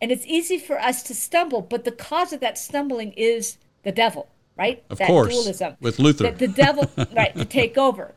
[0.00, 3.92] and it's easy for us to stumble, but the cause of that stumbling is the
[3.92, 4.26] devil,
[4.56, 4.82] right?
[4.90, 5.76] Of that course, dualism.
[5.80, 6.24] with Luther.
[6.24, 8.14] That the devil, right, to take over.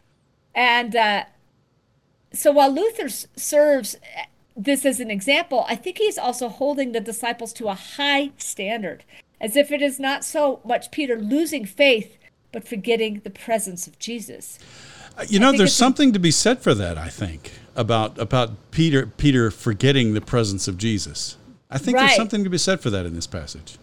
[0.56, 1.24] And uh,
[2.34, 3.96] so while Luther s- serves
[4.56, 9.04] this as an example, I think he's also holding the disciples to a high standard,
[9.40, 12.18] as if it is not so much Peter losing faith,
[12.52, 14.60] but forgetting the presence of Jesus.
[15.28, 16.98] You know, there's a- something to be said for that.
[16.98, 21.38] I think about about Peter Peter forgetting the presence of Jesus.
[21.70, 23.78] I think there's something to be said for that in this passage.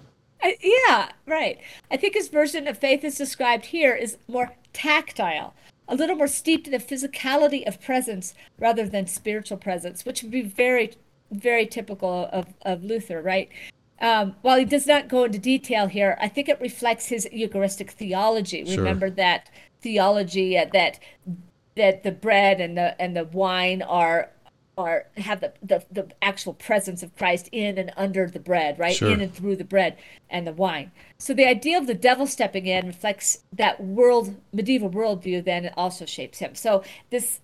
[0.46, 1.58] I, yeah, right.
[1.90, 5.54] I think his version of faith as described here is more tactile,
[5.88, 10.30] a little more steeped in the physicality of presence rather than spiritual presence, which would
[10.30, 10.92] be very,
[11.32, 13.48] very typical of, of Luther, right?
[14.00, 17.90] Um, while he does not go into detail here, I think it reflects his Eucharistic
[17.90, 18.64] theology.
[18.64, 18.78] Sure.
[18.78, 21.00] Remember that theology uh, that
[21.76, 24.30] that the bread and the and the wine are
[24.76, 28.94] are have the, the the actual presence of Christ in and under the bread, right?
[28.94, 29.10] Sure.
[29.10, 29.96] In and through the bread
[30.28, 30.92] and the wine.
[31.18, 35.44] So the idea of the devil stepping in reflects that world medieval worldview.
[35.44, 36.54] Then it also shapes him.
[36.54, 37.40] So this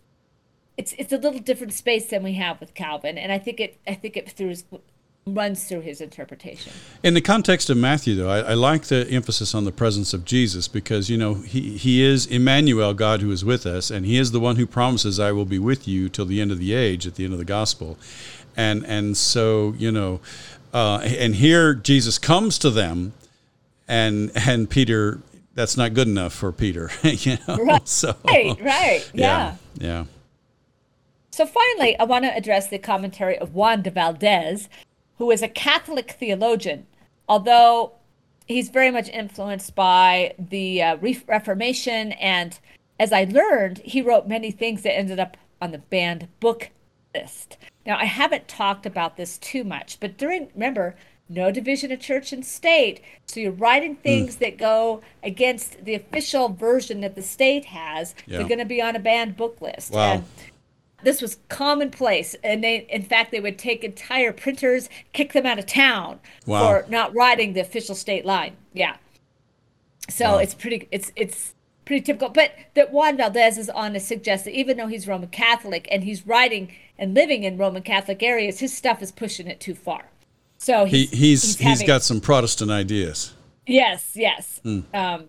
[0.76, 3.78] it's it's a little different space than we have with Calvin, and I think it
[3.86, 4.54] I think it through
[5.26, 6.72] runs through his interpretation.
[7.02, 10.24] In the context of Matthew, though, I, I like the emphasis on the presence of
[10.24, 14.18] Jesus because you know he he is Emmanuel, God who is with us, and he
[14.18, 16.74] is the one who promises, "I will be with you till the end of the
[16.74, 17.98] age," at the end of the gospel,
[18.56, 20.20] and and so you know,
[20.72, 23.12] uh, and here Jesus comes to them,
[23.88, 25.20] and and Peter.
[25.54, 27.58] That's not good enough for Peter, you know.
[27.58, 27.86] Right.
[27.86, 29.56] So Right, right, yeah.
[29.78, 30.04] yeah, yeah.
[31.30, 34.70] So finally, I want to address the commentary of Juan de Valdez,
[35.18, 36.86] who is a Catholic theologian,
[37.28, 37.92] although
[38.46, 42.12] he's very much influenced by the uh, Re- Reformation.
[42.12, 42.58] And
[42.98, 46.70] as I learned, he wrote many things that ended up on the banned book
[47.14, 47.56] list.
[47.86, 50.96] Now, I haven't talked about this too much, but during, remember,
[51.28, 53.00] no division of church and state.
[53.26, 58.14] So you're writing things that go against the official version that the state has.
[58.26, 58.38] Yeah.
[58.38, 59.92] They're going to be on a banned book list.
[59.92, 60.12] Wow.
[60.12, 60.24] And
[61.04, 65.58] this was commonplace and they in fact they would take entire printers kick them out
[65.58, 66.66] of town Wow.
[66.82, 68.96] for not riding the official state line yeah
[70.08, 70.38] so Wow.
[70.38, 74.54] it's pretty it's it's pretty typical but that juan valdez is on to suggest that
[74.54, 78.72] even though he's roman catholic and he's writing and living in roman catholic areas his
[78.76, 80.04] stuff is pushing it too far
[80.58, 83.32] so He, he's he's he's having- got some Protestant ideas.
[83.66, 84.60] Yes, yes.
[84.64, 85.28] Um,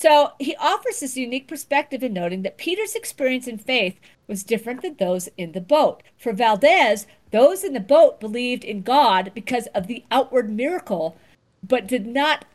[0.00, 4.80] so he offers this unique perspective in noting that Peter's experience in faith was different
[4.80, 6.02] than those in the boat.
[6.16, 11.18] For Valdez, those in the boat believed in God because of the outward miracle,
[11.62, 12.46] but did not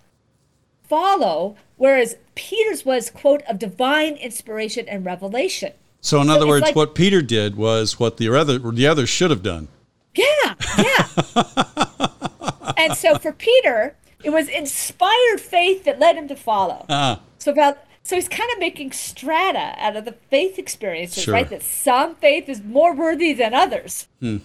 [0.82, 5.74] follow, whereas Peter's was, quote, of divine inspiration and revelation.
[6.02, 9.10] So in So other words, like- what Peter did was what the other the others
[9.10, 9.68] should have done.
[10.16, 11.08] Yeah, yeah.
[12.78, 16.88] and so for Peter, it was inspired faith that led him to follow.
[16.90, 21.34] Ah, So about so he's kind of making strata out of the faith experiences, Sure.
[21.36, 21.48] right?
[21.48, 24.08] That some faith is more worthy than others.
[24.20, 24.38] Hmm.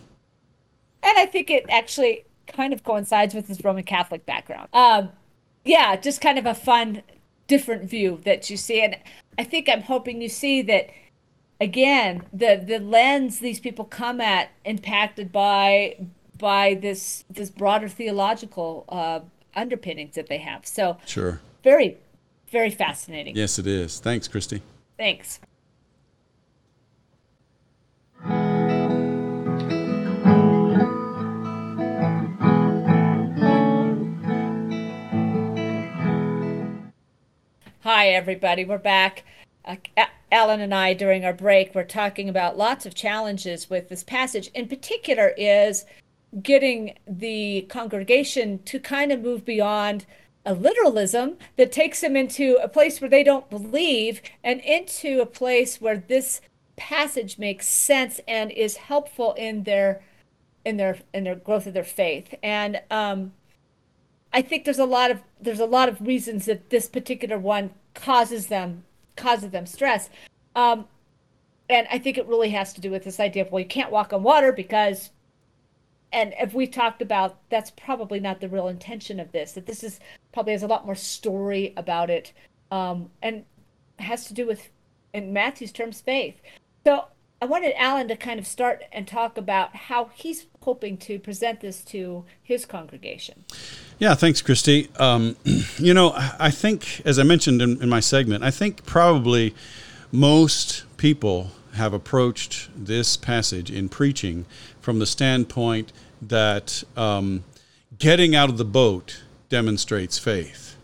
[1.02, 4.68] And I think it actually kind of coincides with his Roman Catholic background.
[4.74, 5.12] Um,
[5.64, 7.02] yeah, just kind of a fun,
[7.46, 8.82] different view that you see.
[8.82, 8.96] And
[9.38, 10.90] I think I'm hoping you see that
[11.58, 15.96] again, the the lens these people come at impacted by
[16.36, 19.20] by this this broader theological uh,
[19.56, 20.66] underpinnings that they have.
[20.66, 21.40] So sure.
[21.64, 21.96] very
[22.50, 23.36] very fascinating.
[23.36, 24.00] Yes, it is.
[24.00, 24.62] Thanks, Christy.
[24.96, 25.40] Thanks.
[37.82, 38.64] Hi, everybody.
[38.64, 39.24] We're back.
[39.64, 39.76] Uh,
[40.32, 44.48] Alan and I, during our break, were talking about lots of challenges with this passage.
[44.54, 45.84] In particular, is
[46.42, 50.06] getting the congregation to kind of move beyond
[50.44, 55.26] a literalism that takes them into a place where they don't believe and into a
[55.26, 56.40] place where this
[56.76, 60.02] passage makes sense and is helpful in their
[60.64, 62.34] in their in their growth of their faith.
[62.42, 63.32] And um
[64.32, 67.70] i think there's a lot of there's a lot of reasons that this particular one
[67.94, 68.84] causes them
[69.16, 70.08] causes them stress.
[70.54, 70.86] Um
[71.70, 73.92] and i think it really has to do with this idea of well you can't
[73.92, 75.10] walk on water because
[76.12, 79.82] and if we talked about that's probably not the real intention of this that this
[79.82, 80.00] is
[80.32, 82.32] probably has a lot more story about it
[82.70, 83.44] um, and
[83.98, 84.68] has to do with
[85.12, 86.36] in matthew's terms faith.
[86.84, 87.06] So
[87.42, 91.60] i wanted alan to kind of start and talk about how he's hoping to present
[91.60, 93.44] this to his congregation.
[93.98, 94.88] Yeah thanks christy.
[94.98, 95.36] Um,
[95.78, 99.54] you know i think as i mentioned in, in my segment i think probably
[100.12, 104.44] most people have approached this passage in preaching
[104.80, 107.44] from the standpoint that um,
[107.98, 110.76] getting out of the boat demonstrates faith.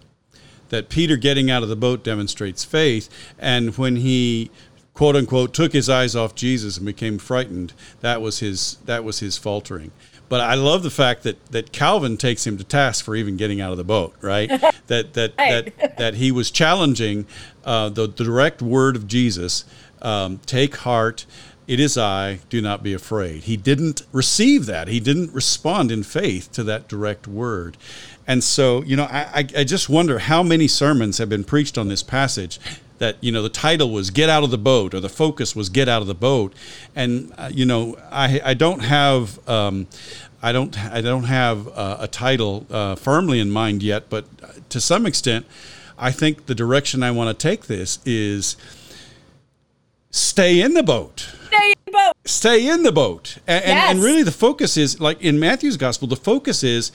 [0.68, 3.08] That Peter getting out of the boat demonstrates faith.
[3.38, 4.50] And when he
[4.92, 9.20] quote unquote took his eyes off Jesus and became frightened, that was his that was
[9.20, 9.92] his faltering.
[10.28, 13.60] But I love the fact that, that Calvin takes him to task for even getting
[13.60, 14.48] out of the boat, right?
[14.88, 15.76] that that right.
[15.78, 17.26] that that he was challenging
[17.64, 19.64] uh, the, the direct word of Jesus.
[20.02, 21.26] Um, take heart.
[21.66, 23.44] It is I, do not be afraid.
[23.44, 24.86] He didn't receive that.
[24.86, 27.76] He didn't respond in faith to that direct word.
[28.26, 31.88] And so, you know, I, I just wonder how many sermons have been preached on
[31.88, 32.58] this passage
[32.98, 35.68] that, you know, the title was Get Out of the Boat or the focus was
[35.68, 36.54] Get Out of the Boat.
[36.94, 39.46] And, uh, you know, I, I don't have.
[39.48, 39.86] Um,
[40.42, 40.78] I don't.
[40.78, 44.26] I don't have uh, a title uh, firmly in mind yet, but
[44.70, 45.46] to some extent,
[45.98, 48.56] I think the direction I want to take this is
[50.10, 51.32] stay in the boat.
[51.46, 52.12] Stay in the boat.
[52.24, 53.38] Stay in the boat.
[53.46, 53.70] And, yes.
[53.70, 56.92] and, and really, the focus is like in Matthew's gospel, the focus is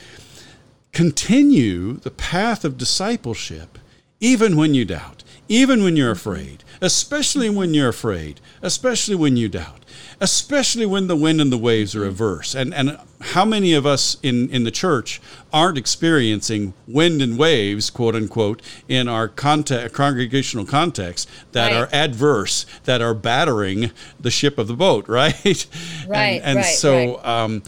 [0.92, 3.78] continue the path of discipleship
[4.20, 9.50] even when you doubt, even when you're afraid, especially when you're afraid, especially when you
[9.50, 9.82] doubt
[10.22, 12.54] especially when the wind and the waves are averse.
[12.54, 15.20] And, and how many of us in, in the church
[15.52, 21.82] aren't experiencing wind and waves, quote unquote, in our context, congregational context that right.
[21.82, 25.66] are adverse, that are battering the ship of the boat, right?
[26.08, 26.42] Right.
[26.42, 27.26] and, and right, so, right.
[27.26, 27.64] Um,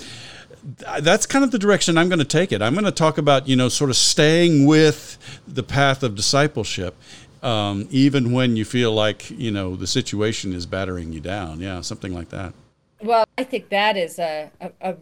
[0.99, 2.61] that's kind of the direction I'm going to take it.
[2.61, 6.95] I'm going to talk about, you know, sort of staying with the path of discipleship
[7.43, 11.59] um, even when you feel like you know the situation is battering you down.
[11.59, 12.53] Yeah, something like that.
[13.01, 14.95] Well, I think that is a, a, a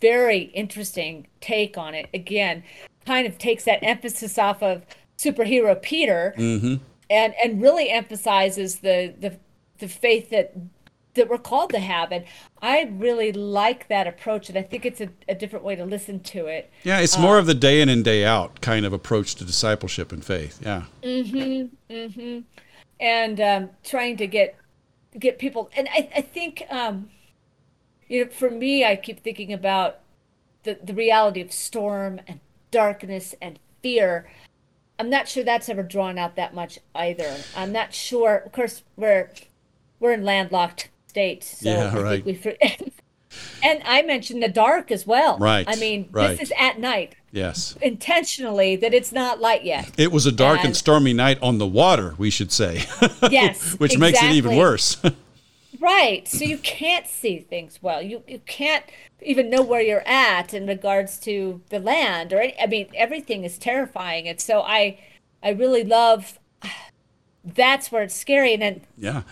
[0.00, 2.08] very interesting take on it.
[2.12, 2.64] Again,
[3.06, 4.82] kind of takes that emphasis off of
[5.16, 6.82] superhero Peter, mm-hmm.
[7.08, 9.38] and and really emphasizes the the
[9.78, 10.52] the faith that
[11.18, 12.10] that we're called to have.
[12.10, 12.24] And
[12.62, 16.20] I really like that approach, and I think it's a, a different way to listen
[16.20, 16.70] to it.
[16.82, 19.44] Yeah, it's more um, of the day in and day out kind of approach to
[19.44, 20.60] discipleship and faith.
[20.62, 20.84] Yeah.
[21.02, 21.92] Mm-hmm.
[21.92, 22.40] Mm-hmm.
[23.00, 24.56] And um, trying to get
[25.18, 27.10] get people, and I, I think, um,
[28.08, 30.00] you know, for me, I keep thinking about
[30.64, 32.40] the the reality of storm and
[32.70, 34.28] darkness and fear.
[34.98, 37.36] I'm not sure that's ever drawn out that much either.
[37.56, 38.36] I'm not sure.
[38.36, 39.30] Of course, we're
[40.00, 41.58] we're in landlocked states.
[41.58, 42.24] So yeah, I right.
[42.24, 42.92] Think we,
[43.62, 45.38] and I mentioned the dark as well.
[45.38, 45.66] Right.
[45.68, 46.38] I mean, right.
[46.38, 47.14] this is at night.
[47.30, 47.76] Yes.
[47.82, 49.92] Intentionally, that it's not light yet.
[49.98, 52.84] It was a dark and, and stormy night on the water, we should say.
[53.30, 53.74] Yes.
[53.74, 53.98] Which exactly.
[53.98, 54.96] makes it even worse.
[55.80, 56.26] right.
[56.26, 58.00] So you can't see things well.
[58.00, 58.84] You you can't
[59.20, 63.44] even know where you're at in regards to the land or any, I mean everything
[63.44, 64.26] is terrifying.
[64.28, 64.98] And so I
[65.42, 66.38] I really love
[67.44, 69.22] that's where it's scary and then Yeah.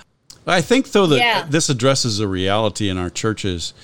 [0.47, 1.47] I think though that Yeah.
[1.49, 3.75] this addresses a reality in our churches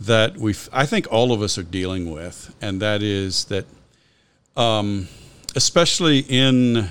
[0.00, 3.64] that we I think all of us are dealing with, and that is that,
[4.56, 5.08] um,
[5.54, 6.90] especially in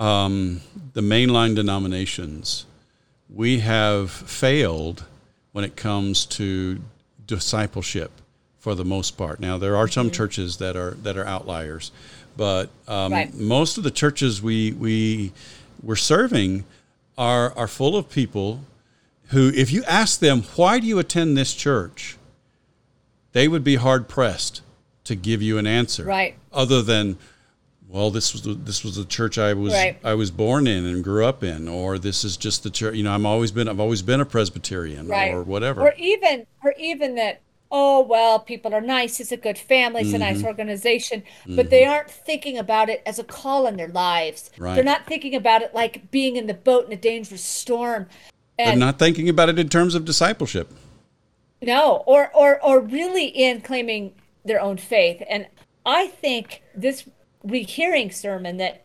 [0.00, 0.60] um,
[0.92, 2.66] the mainline denominations,
[3.28, 5.04] we have failed
[5.52, 6.80] when it comes to
[7.26, 8.10] discipleship
[8.58, 9.38] for the most part.
[9.40, 11.90] Now there are some churches that are that are outliers,
[12.36, 13.34] but um, Right.
[13.34, 15.32] most of the churches we we
[15.82, 16.64] we're serving
[17.16, 18.60] are are full of people
[19.28, 22.16] who, if you ask them why do you attend this church,
[23.32, 24.62] they would be hard pressed
[25.04, 26.36] to give you an answer, Right.
[26.52, 27.18] Other than
[27.88, 29.98] well, this was the, this was the church I was Right.
[30.02, 32.94] I was born in and grew up in, or this is just the church.
[32.96, 35.32] You know, I'm always been I've always been a Presbyterian, Right.
[35.32, 35.82] or whatever.
[35.82, 37.40] Or even, or even that,
[37.76, 39.18] oh, well, people are nice.
[39.18, 40.02] It's a good family.
[40.02, 40.46] It's a nice Mm-hmm.
[40.46, 41.24] organization.
[41.46, 44.50] But they aren't thinking about it as a call in their lives.
[44.56, 44.76] Right.
[44.76, 48.06] They're not thinking about it like being in the boat in a dangerous storm.
[48.60, 50.72] And not thinking about it in terms of discipleship.
[51.60, 54.14] no, or, or, or really in claiming
[54.44, 55.20] their own faith.
[55.28, 55.48] And
[55.84, 57.08] I think this
[57.42, 58.84] rehearing sermon that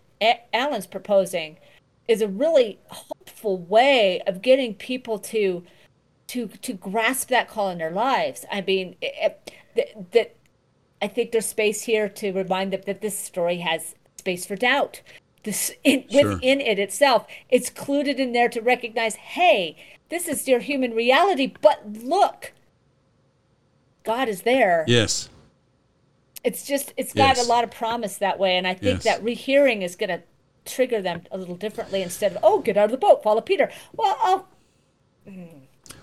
[0.53, 1.57] Alan's proposing
[2.07, 5.63] is a really hopeful way of getting people to
[6.29, 8.45] to to grasp that call in their lives.
[8.51, 8.95] I mean,
[10.11, 10.35] that,
[11.01, 15.01] I think there's space here to remind them that this story has space for doubt.
[15.43, 16.35] This in, Sure.
[16.35, 19.75] within it itself, it's clued in there to recognize, hey,
[20.09, 22.53] this is your human reality, but look,
[24.03, 24.83] God is there.
[24.87, 25.29] Yes.
[26.43, 29.03] It's just it's got a lot of promise that way, and I think Yes.
[29.05, 30.21] that rehearing is going to
[30.65, 33.71] trigger them a little differently instead of oh, get out of the boat, follow Peter.
[33.95, 34.45] Well, oh,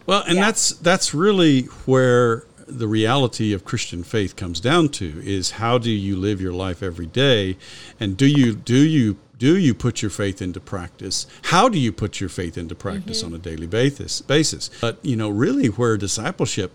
[0.07, 0.47] Well, and Yeah.
[0.47, 5.91] that's that's really where the reality of Christian faith comes down to is how do
[5.91, 7.57] you live your life every day
[8.01, 11.27] and do you do you do you put your faith into practice?
[11.43, 13.35] How do you put your faith into practice mm-hmm.
[13.35, 14.71] on a daily basis basis?
[14.81, 16.73] But you know, really where discipleship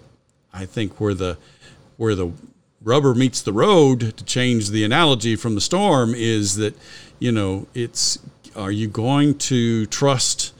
[0.53, 1.37] I think where the
[1.97, 2.31] where the
[2.83, 6.75] rubber meets the road to change the analogy from the storm is that
[7.19, 8.19] you know, it's
[8.55, 10.53] are you going to trust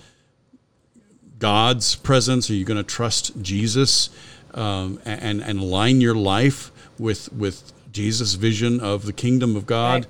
[1.41, 2.49] God's presence?
[2.49, 4.09] Are you going to trust Jesus
[4.53, 10.07] um, and and align your life with with Jesus' vision of the kingdom of God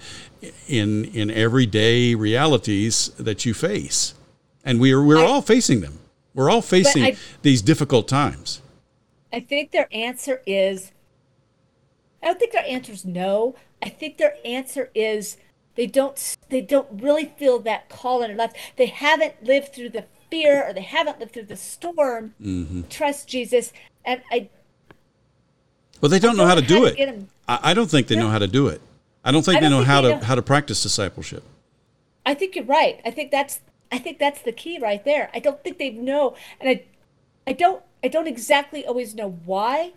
[0.67, 4.13] in in everyday realities that you face?
[4.63, 5.99] And we are we're I- all facing them.
[6.35, 8.61] We're all facing I- these difficult times.
[9.33, 10.91] I think their answer is
[12.21, 13.55] I don't think their answer is no.
[13.81, 15.37] I think their answer is
[15.75, 18.53] they don't they don't really feel that call in their life.
[18.75, 22.33] They haven't lived through the fear or they haven't lived through the storm.
[22.41, 22.83] Mm-hmm.
[22.89, 23.71] Trust Jesus.
[24.03, 24.49] And I
[25.99, 27.19] Well, they don't know how to do how it.
[27.47, 28.81] I, I don't think they know how to do it.
[29.23, 31.43] I don't think I they know think how they to know- how to practice discipleship.
[32.25, 32.99] I think you're right.
[33.05, 33.59] I think that's
[33.91, 35.29] I think that's the key right there.
[35.33, 36.83] I don't think they know, and I
[37.45, 39.93] I don't I don't exactly always know why,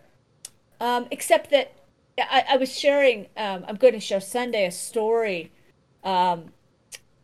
[0.81, 1.73] um, except that
[2.19, 3.27] I, I was sharing.
[3.37, 5.53] Um, I'm going to share Sunday a story
[6.03, 6.53] um,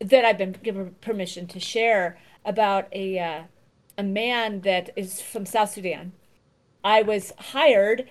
[0.00, 3.43] that I've been given permission to share about a uh,
[3.99, 6.12] a man that is from South Sudan.
[6.82, 8.09] I was hired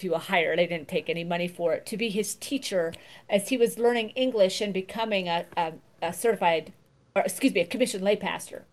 [0.00, 2.94] if you were hired, I didn't take any money for it, to be his teacher
[3.28, 6.72] as he was learning English and becoming a, a, a certified,
[7.14, 8.64] or excuse me, a commissioned lay pastor.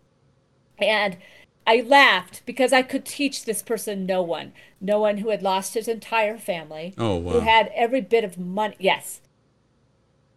[0.80, 1.18] And
[1.68, 5.74] I laughed because I could teach this person no one, no one who had lost
[5.74, 7.34] his entire family, Oh, wow.
[7.34, 9.20] who had every bit of money, yes,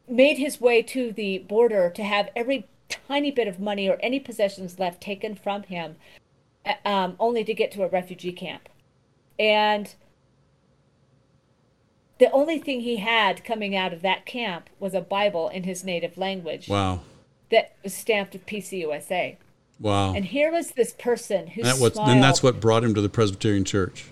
[0.09, 4.21] made his way to the border to have every tiny bit of money or any
[4.21, 5.97] possessions left taken from him,
[6.67, 8.69] uh, um, only to get to a refugee camp.
[9.39, 9.95] And
[12.19, 15.83] the only thing he had coming out of that camp was a Bible in his
[15.83, 17.01] native language Wow.
[17.51, 19.37] that was stamped with PCUSA.
[19.81, 20.13] Wow.
[20.15, 23.01] And here was this person who that what, smiled, and that's what brought him to
[23.01, 24.05] the Presbyterian Church.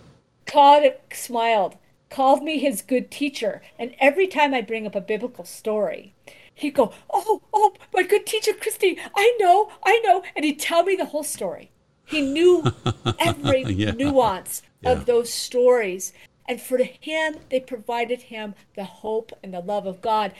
[0.47, 1.77] called, smiled,
[2.09, 3.61] called me his good teacher.
[3.79, 6.15] And every time I bring up a biblical story,
[6.59, 10.83] he'd go, "Oh, oh, my good teacher Christy, I know, I know," and he'd tell
[10.83, 11.71] me the whole story.
[12.07, 12.65] He knew
[13.19, 13.93] every Yeah.
[13.93, 14.93] nuance Yeah.
[14.93, 16.13] of those stories.
[16.49, 20.33] And for him, they provided him the hope and the love of God.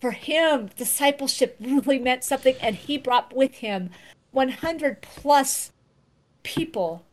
[0.00, 3.90] For him, discipleship really meant something, and he brought with him
[4.32, 5.70] 100 plus
[6.42, 7.04] people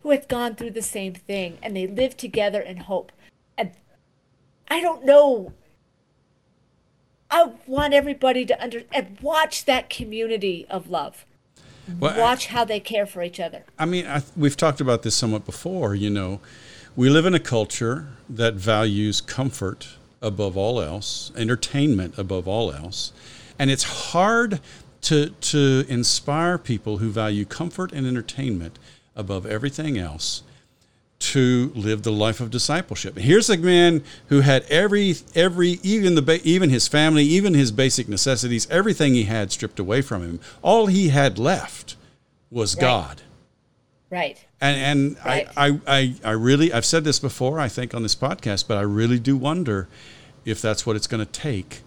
[0.00, 3.12] who had gone through the same thing, and they lived together in hope.
[3.58, 3.72] And
[4.68, 5.52] I don't know.
[7.30, 11.24] I want everybody to under and watch that community of love.
[12.00, 13.64] Well, I- Watch how they care for each other.
[13.78, 15.94] I mean, I, we've talked about this somewhat before.
[15.94, 16.40] You know,
[16.94, 19.88] we live in a culture that values comfort
[20.22, 23.12] above all else, entertainment above all else,
[23.58, 24.60] and it's hard
[25.02, 28.78] to to inspire people who value comfort and entertainment
[29.14, 30.42] above everything else
[31.18, 33.16] to live the life of discipleship.
[33.16, 37.72] Here's a man who had every every even the ba- even his family, even his
[37.72, 40.40] basic necessities, everything he had stripped away from him.
[40.62, 41.96] All he had left
[42.50, 43.22] was God.
[44.10, 44.44] Right.
[44.60, 45.48] And and Right.
[45.56, 48.76] I, I, I, I really I've said this before, I think, on this podcast, but
[48.76, 49.88] I really do wonder
[50.44, 51.80] if that's what it's going to take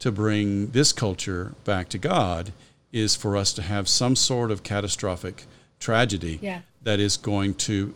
[0.00, 2.52] to bring this culture back to God
[2.92, 5.44] is for us to have some sort of catastrophic
[5.78, 6.60] tragedy Yeah.
[6.82, 7.94] that is going to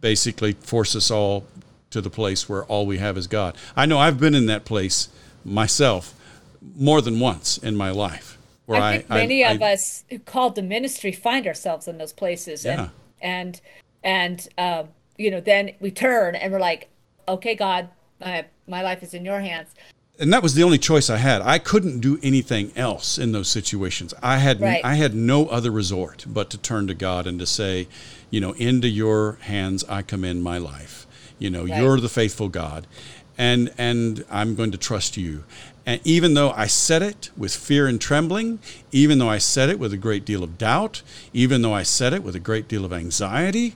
[0.00, 1.46] basically force us all
[1.90, 3.56] to the place where all we have is God.
[3.74, 5.08] I know I've been in that place
[5.44, 6.14] myself
[6.76, 8.38] more than once in my life.
[8.66, 11.86] Where I think I, many I, of I, us who called the ministry find ourselves
[11.86, 12.88] in those places, yeah.
[13.22, 13.60] and
[14.02, 16.88] and and um, you know, then we turn and we're like,
[17.28, 17.88] okay, God,
[18.20, 19.68] my my life is in your hands.
[20.18, 21.42] And that was the only choice I had.
[21.42, 24.14] I couldn't do anything else in those situations.
[24.22, 24.82] I had right.
[24.82, 27.86] I had no other resort but to turn to God and to say,
[28.30, 31.06] you know, into your hands I commend my life.
[31.38, 31.82] You know, right.
[31.82, 32.86] you're the faithful God.
[33.36, 35.44] And and I'm going to trust you.
[35.84, 38.58] And even though I said it with fear and trembling,
[38.90, 41.02] even though I said it with a great deal of doubt,
[41.32, 43.74] even though I said it with a great deal of anxiety,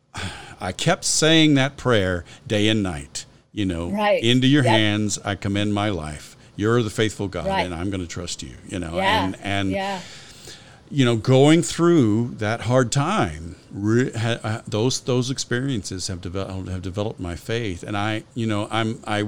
[0.60, 3.25] I kept saying that prayer day and night.
[3.56, 4.22] You know, right.
[4.22, 4.72] into your yep.
[4.72, 6.36] hands I commend my life.
[6.56, 7.64] You're the faithful God, right.
[7.64, 8.52] and I'm going to trust you.
[8.68, 9.24] You know, yeah.
[9.24, 10.00] and and yeah.
[10.90, 16.82] you know, going through that hard time, re, ha, those those experiences have developed have
[16.82, 19.24] developed my faith, and I, you know, I'm I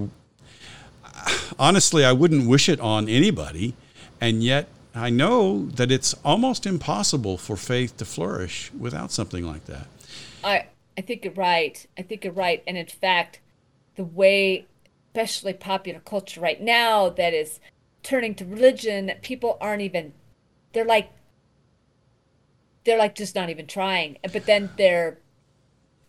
[1.58, 3.72] honestly I wouldn't wish it on anybody,
[4.20, 9.64] and yet I know that it's almost impossible for faith to flourish without something like
[9.64, 9.86] that.
[10.44, 10.66] I
[10.98, 11.86] I think you're right.
[11.96, 12.62] I think you're right.
[12.66, 13.40] And in fact,
[13.98, 14.64] the way,
[15.08, 17.58] especially popular culture right now, that is
[18.02, 20.14] turning to religion, people aren't even,
[20.72, 21.10] they're like,
[22.84, 24.16] they're like just not even trying.
[24.32, 25.18] But then they're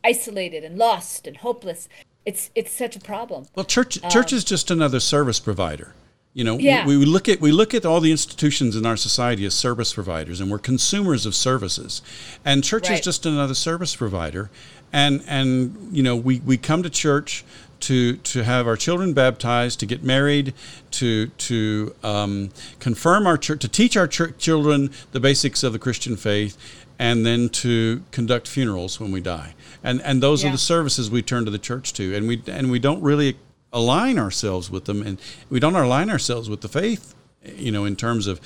[0.03, 1.89] isolated and lost and hopeless.
[2.25, 3.47] It's it's such a problem.
[3.55, 5.93] Well, church church um, is just another service provider.
[6.33, 6.85] You know, yeah.
[6.85, 9.93] we, we, look at we look at all the institutions in our society as service
[9.93, 12.03] providers, and we're consumers of services.
[12.45, 12.99] And church right.
[12.99, 14.51] is just another service provider.
[14.91, 17.43] And and you know, we, we come to church
[17.81, 20.53] to to have our children baptized, to get married,
[20.91, 25.79] to to um, confirm our church, to teach our ch- children the basics of the
[25.79, 29.53] Christian faith, and then to conduct funerals when we die.
[29.83, 30.49] And and those yeah.
[30.49, 33.37] are the services we turn to the church to, and we and we don't really
[33.71, 37.95] align ourselves with them, and we don't align ourselves with the faith, you know, in
[37.95, 38.41] terms of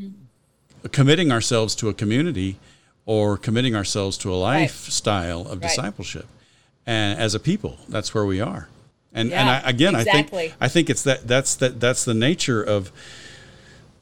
[0.00, 0.88] mm-hmm.
[0.88, 2.58] committing ourselves to a community
[3.06, 5.52] or committing ourselves to a lifestyle right.
[5.52, 5.68] of right.
[5.68, 6.26] discipleship.
[6.86, 8.68] And as a people, that's where we are.
[9.12, 10.38] And yeah, and I, again, exactly.
[10.38, 12.90] I think I think it's that that's that that's the nature of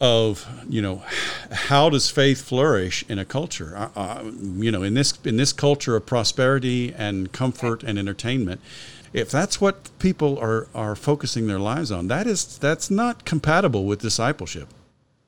[0.00, 1.02] of you know
[1.50, 4.22] how does faith flourish in a culture uh, uh,
[4.56, 8.62] you know in this in this culture of prosperity and comfort and entertainment
[9.12, 13.84] if that's what people are are focusing their lives on, that is that's not compatible
[13.84, 14.68] with discipleship.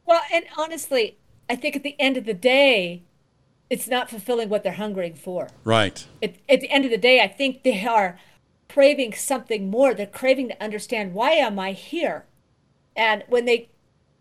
[0.07, 1.16] Well, and honestly,
[1.49, 3.03] I think at the end of the day,
[3.73, 5.49] it's not fulfilling what they're hungering for.
[5.64, 6.07] Right.
[6.23, 8.18] At, at the end of the day, I think they are
[8.68, 9.95] craving something more.
[9.95, 12.27] They're craving to understand why am I here,
[12.95, 13.70] and when they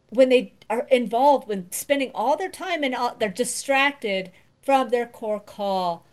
[0.08, 4.32] when they are involved when spending all their time and all, they're distracted
[4.62, 6.06] from their core call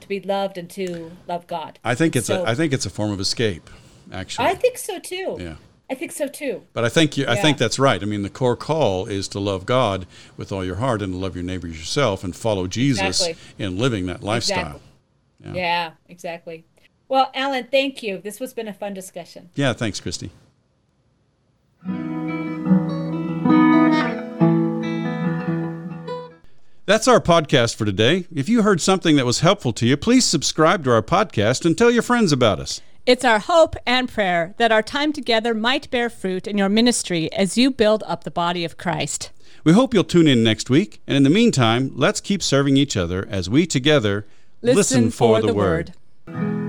[0.00, 1.80] to be loved and to love God.
[1.82, 3.68] I think it's so, a I think it's a form of escape.
[4.12, 5.38] Actually, I think so too.
[5.40, 5.56] Yeah.
[5.90, 6.62] I think so too.
[6.72, 8.00] But I think you, I think that's right.
[8.00, 11.18] I mean, the core call is to love God with all your heart and to
[11.18, 13.64] love your neighbors yourself and follow Jesus exactly.
[13.64, 14.76] in living that lifestyle.
[14.76, 14.80] Exactly.
[15.40, 15.52] Yeah.
[15.54, 16.64] yeah, exactly.
[17.08, 18.18] Well, Alan, thank you.
[18.18, 19.50] This has been a fun discussion.
[19.56, 20.30] Yeah, thanks, Christy.
[26.86, 28.26] That's our podcast for today.
[28.32, 31.76] If you heard something that was helpful to you, please subscribe to our podcast and
[31.76, 32.80] tell your friends about us.
[33.06, 37.32] It's our hope and prayer that our time together might bear fruit in your ministry
[37.32, 39.30] as you build up the body of Christ.
[39.64, 41.00] We hope you'll tune in next week.
[41.06, 44.26] And in the meantime, let's keep serving each other as we together
[44.60, 45.94] listen, listen for, for, the, the word.
[46.26, 46.59] word.